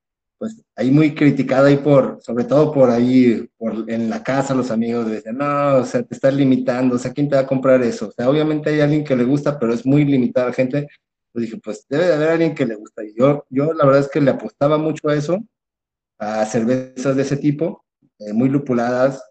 [0.42, 4.72] pues ahí muy criticado ahí por, sobre todo por ahí, por, en la casa los
[4.72, 7.84] amigos decían, no, o sea, te estás limitando, o sea, ¿quién te va a comprar
[7.84, 8.08] eso?
[8.08, 10.88] O sea, obviamente hay alguien que le gusta, pero es muy limitada la gente.
[11.32, 13.04] Pues dije, pues debe de haber alguien que le gusta.
[13.04, 15.38] Y yo, yo la verdad es que le apostaba mucho a eso,
[16.18, 17.86] a cervezas de ese tipo,
[18.18, 19.24] eh, muy lupuladas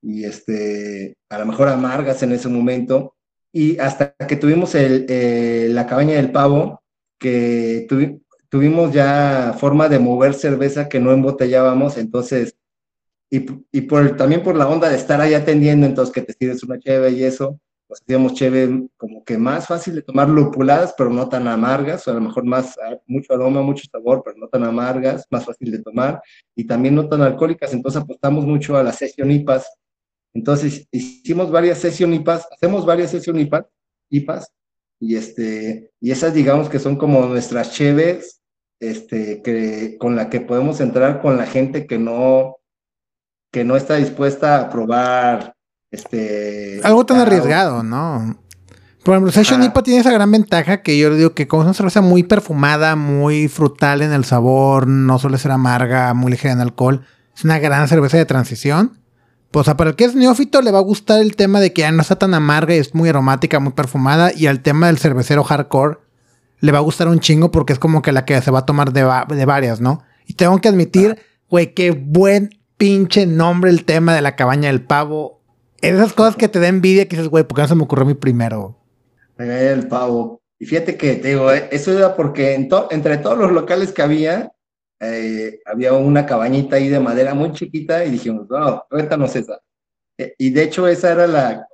[0.00, 3.16] y este, a lo mejor amargas en ese momento.
[3.52, 6.82] Y hasta que tuvimos el, eh, la cabaña del pavo,
[7.18, 8.22] que tuvimos
[8.54, 12.56] tuvimos ya forma de mover cerveza que no embotellábamos, entonces,
[13.28, 16.62] y, y por, también por la onda de estar ahí atendiendo, entonces que te sirves
[16.62, 21.10] una cheve y eso, pues hacíamos cheve como que más fácil de tomar lupuladas, pero
[21.10, 24.46] no tan amargas, o a lo mejor más, ah, mucho aroma, mucho sabor, pero no
[24.46, 26.22] tan amargas, más fácil de tomar,
[26.54, 29.68] y también no tan alcohólicas, entonces apostamos mucho a las session IPAs.
[30.32, 33.64] Entonces hicimos varias session IPAs, hacemos varias session IPAs,
[34.10, 34.52] IPAs
[35.00, 38.42] y, este, y esas digamos que son como nuestras cheves
[38.90, 42.56] este, que, con la que podemos entrar con la gente que no,
[43.52, 45.54] que no está dispuesta a probar
[45.90, 48.38] este, algo tan arriesgado, ¿no?
[49.04, 51.66] Por ejemplo, Session IPA tiene esa gran ventaja que yo le digo que como es
[51.66, 56.54] una cerveza muy perfumada, muy frutal en el sabor, no suele ser amarga, muy ligera
[56.54, 57.04] en alcohol,
[57.36, 58.98] es una gran cerveza de transición.
[59.50, 61.92] Pues, para el que es neófito le va a gustar el tema de que ya
[61.92, 64.32] no está tan amarga y es muy aromática, muy perfumada.
[64.34, 65.98] Y al tema del cervecero hardcore,
[66.64, 68.66] le va a gustar un chingo porque es como que la que se va a
[68.66, 69.04] tomar de,
[69.44, 70.02] varias, ¿no?
[70.26, 71.18] Y tengo que admitir,
[71.50, 75.42] güey, qué buen pinche nombre el tema de la cabaña del pavo.
[75.82, 78.06] Esas cosas que te da envidia que dices, güey, ¿por qué no se me ocurrió
[78.06, 78.78] mi primero?
[79.36, 80.40] La cabaña del pavo.
[80.58, 84.50] Y fíjate que, te digo, eh, eso era porque entre todos los locales que había,
[85.00, 89.60] eh, había una cabañita ahí de madera muy chiquita y dijimos, no, cuéntanos esa.
[90.16, 91.68] Eh, y de hecho esa era la,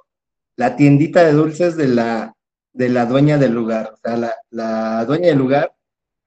[0.57, 2.35] la tiendita de dulces de la,
[2.73, 3.93] de la dueña del lugar.
[3.95, 5.73] O sea, la, la dueña del lugar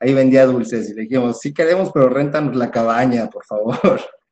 [0.03, 3.79] ahí vendía dulces y le dijimos, sí queremos, pero rentanos la cabaña, por favor.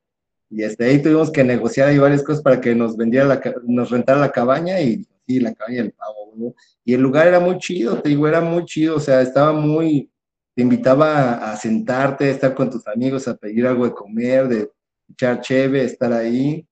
[0.54, 3.88] Y este, ahí tuvimos que negociar ahí varias cosas para que nos vendiera la, nos
[3.88, 6.54] rentara la cabaña y sí, la cabaña del pavo,
[6.84, 10.12] Y el lugar era muy chido, te digo, era muy chido, o sea, estaba muy,
[10.54, 14.70] te invitaba a, sentarte, a estar con tus amigos, a pedir algo de comer, de
[15.08, 16.68] echar cheve, estar ahí.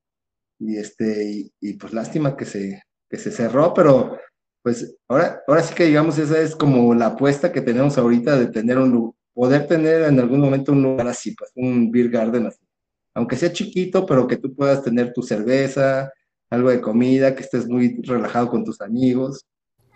[0.59, 4.19] Y este, y, pues lástima que se, que se cerró, pero
[4.63, 8.47] pues ahora, ahora sí que digamos, esa es como la apuesta que tenemos ahorita de
[8.47, 12.59] tener un poder tener en algún momento un lugar así, pues un beer garden así.
[13.15, 16.13] Aunque sea chiquito, pero que tú puedas tener tu cerveza,
[16.51, 19.47] algo de comida, que estés muy relajado con tus amigos.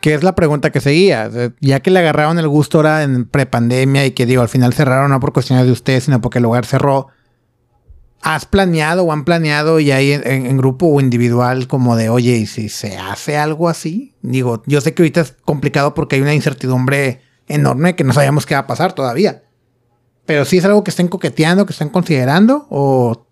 [0.00, 1.30] Que es la pregunta que seguía.
[1.60, 5.10] Ya que le agarraron el gusto ahora en prepandemia y que digo, al final cerraron
[5.10, 7.08] no por cuestiones de ustedes, sino porque el lugar cerró
[8.26, 12.46] ¿Has planeado o han planeado y ahí en, grupo o individual como de, oye, ¿y
[12.46, 14.14] si se hace algo así?
[14.22, 18.46] Digo, yo sé que ahorita es complicado porque hay una incertidumbre enorme que no sabemos
[18.46, 19.42] qué va a pasar todavía.
[20.24, 23.26] Pero sí es algo que estén coqueteando, que estén considerando o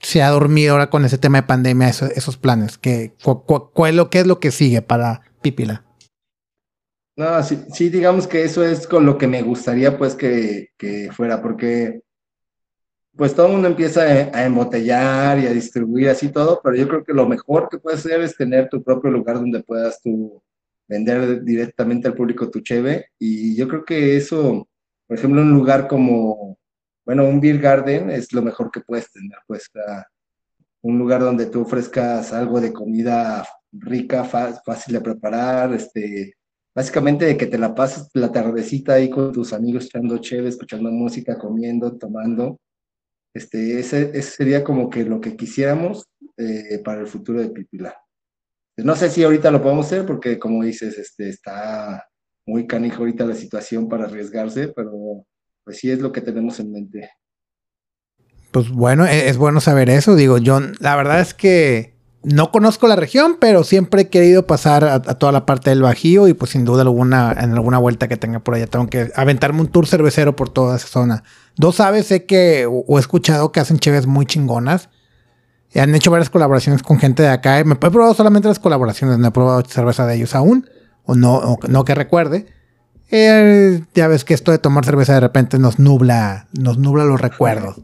[0.00, 2.78] se ha dormido ahora con ese tema de pandemia esos, planes.
[2.78, 5.84] ¿Qué, es lo, ¿Qué es lo que sigue para Pipila?
[7.14, 11.10] No, sí, sí, digamos que eso es con lo que me gustaría pues que, que
[11.12, 12.00] fuera, porque
[13.16, 17.04] pues todo el mundo empieza a, embotellar y a distribuir así todo, pero yo creo
[17.04, 20.42] que lo mejor que puedes hacer es tener tu propio lugar donde puedas tú
[20.88, 23.06] vender directamente al público tu cheve.
[23.18, 24.68] Y yo creo que eso,
[25.06, 26.58] por ejemplo, un lugar como,
[27.04, 29.70] bueno, un beer garden es lo mejor que puedes tener, pues
[30.82, 36.34] un lugar donde tú ofrezcas algo de comida rica, fácil de preparar, este,
[36.74, 40.90] básicamente de que te la pases la tardecita ahí con tus amigos echando cheve, escuchando
[40.90, 42.58] música, comiendo, tomando
[43.34, 47.94] este, ese, sería como que lo que quisiéramos eh, para el futuro de Pipila.
[48.76, 52.04] No sé si ahorita lo podemos hacer porque, como dices, este, está
[52.46, 55.26] muy canijo ahorita la situación para arriesgarse, pero
[55.64, 57.10] pues sí es lo que tenemos en mente.
[58.50, 60.16] Pues bueno, e, es bueno saber eso.
[60.16, 64.84] Digo, yo la verdad es que no conozco la región, pero siempre he querido pasar
[64.84, 68.16] a, toda la parte del Bajío y pues sin duda alguna, en alguna vuelta que
[68.16, 71.24] tenga por allá, tengo que aventarme un tour cervecero por toda esa zona.
[71.56, 74.88] Dos aves sé que, o, he escuchado que hacen cheves muy chingonas.
[75.72, 77.62] Y han hecho varias colaboraciones con gente de acá.
[77.64, 80.68] Me he probado solamente las colaboraciones, no he probado cerveza de ellos aún,
[81.04, 82.46] o no, no que recuerde.
[83.10, 87.20] Eh, ya ves que esto de tomar cerveza de repente nos nubla, nos nubla los
[87.20, 87.80] recuerdos.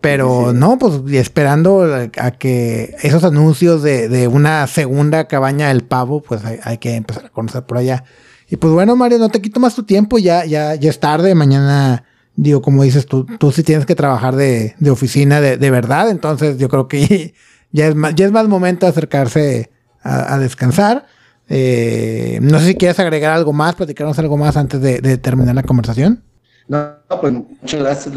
[0.00, 1.84] Pero no, pues esperando
[2.18, 7.30] a que esos anuncios de, una segunda cabaña del pavo, pues hay, que empezar a
[7.30, 8.04] conocer por allá.
[8.48, 11.34] Y pues bueno, Mario, no te quito más tu tiempo, ya, ya, ya es tarde,
[11.34, 12.04] mañana,
[12.36, 16.68] digo, como dices, tú, tú sí tienes que trabajar de, oficina de, verdad, entonces yo
[16.68, 17.34] creo que
[17.72, 19.70] ya es más, ya es más momento de acercarse
[20.02, 21.06] a, descansar.
[21.48, 25.62] Eh, no sé si quieres agregar algo más, platicarnos algo más antes de, terminar la
[25.62, 26.22] conversación.
[26.68, 28.14] No, pues muchas gracias,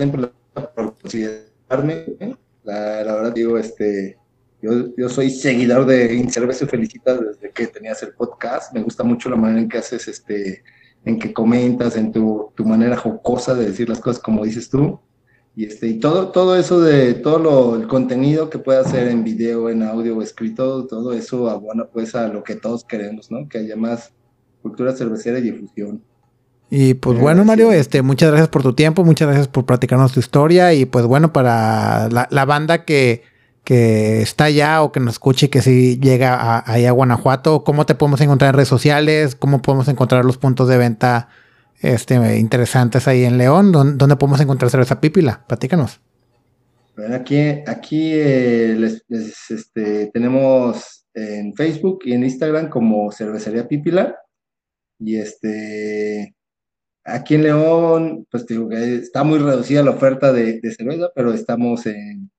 [0.76, 2.05] por, considerarme.
[2.63, 4.17] La, verdad, digo, este,
[4.61, 8.74] yo, yo soy seguidor de Incerveza Felicitas desde que tenías el podcast.
[8.74, 10.63] Me gusta mucho la manera en que haces, este,
[11.06, 15.00] en que comentas, en tu, tu manera jocosa de decir las cosas como dices tú.
[15.56, 19.24] Y, este, y todo, todo eso de todo lo, el contenido que pueda hacer en
[19.24, 23.50] video, en audio o escrito, todo eso abona pues a lo que todos queremos, ¿no?
[23.50, 24.14] Que haya más
[24.62, 26.04] cultura cervecera y difusión.
[26.70, 30.20] Y pues bueno, Mario, este, muchas gracias por tu tiempo, muchas gracias por platicarnos tu
[30.20, 33.24] historia y pues bueno, para la, la banda que,
[33.70, 37.93] que está allá o que nos escuche que si llega a, a Guanajuato, ¿cómo te
[37.93, 39.36] podemos encontrar en redes sociales?
[39.36, 41.30] ¿Cómo podemos encontrar los puntos de venta
[41.82, 43.72] este, interesantes ahí en León.
[43.72, 45.45] ¿Dónde, podemos encontrar cerveza pípila?
[45.47, 46.01] Platícanos.
[46.97, 48.76] Bueno, aquí, aquí eh,
[49.51, 54.17] este, tenemos en Facebook y en Instagram como Cervecería Pípila.
[54.97, 56.34] Y este,
[57.03, 61.86] aquí en León, pues digo que está muy reducida la oferta de, cerveza, pero estamos
[61.86, 62.32] en,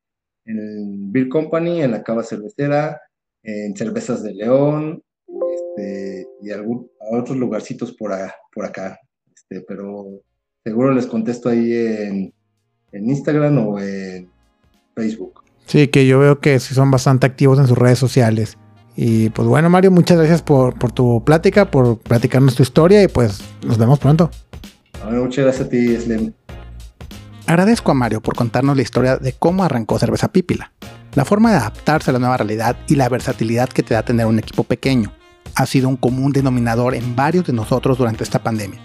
[0.59, 3.01] en Beer Company, en la Cava Cervecera,
[3.42, 8.12] en Cervezas de León, este, y algún, otros lugarcitos por,
[8.53, 8.98] por acá.
[9.34, 10.22] Este, pero
[10.64, 12.32] seguro les contesto ahí en,
[12.92, 14.28] Instagram o en
[14.94, 15.44] Facebook.
[15.66, 18.59] Sí, que yo veo que sí son bastante activos en sus redes sociales.
[18.96, 23.40] Y pues bueno, Mario, muchas gracias por, tu plática, por platicarnos tu historia y pues
[23.64, 24.30] nos vemos pronto.
[25.11, 26.32] muchas gracias a ti, Slim.
[27.47, 30.72] Agradezco a Mario por contarnos la historia de cómo arrancó Cerveza Pípila,
[31.14, 34.26] la forma de adaptarse a la nueva realidad y la versatilidad que te da tener
[34.26, 35.12] un equipo pequeño.
[35.57, 38.80] Ha sido un común denominador en varios de nosotros durante esta pandemia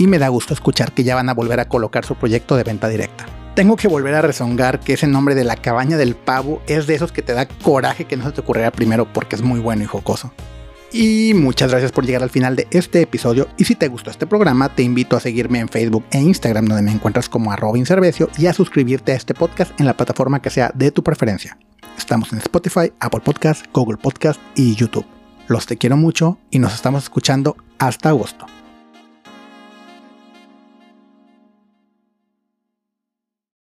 [0.00, 2.64] y me da gusto escuchar que ya van a volver a colocar su proyecto de
[2.64, 3.26] venta directa.
[3.54, 6.94] Tengo que volver a rezongar que ese nombre de la cabaña del pavo es de
[6.94, 9.82] esos que te da coraje que no se te ocurriera primero porque es muy bueno
[9.82, 10.32] y jocoso.
[10.92, 14.26] Y muchas gracias por llegar al final de este episodio y si te gustó este
[14.26, 18.28] programa te invito a seguirme en Facebook e Instagram donde me encuentras como arroba inservecio
[18.36, 21.56] y a suscribirte a este podcast en la plataforma que sea de tu preferencia.
[21.96, 25.06] Estamos en Spotify, Apple Podcast, Google Podcast y YouTube.
[25.46, 28.46] Los te quiero mucho y nos estamos escuchando hasta agosto.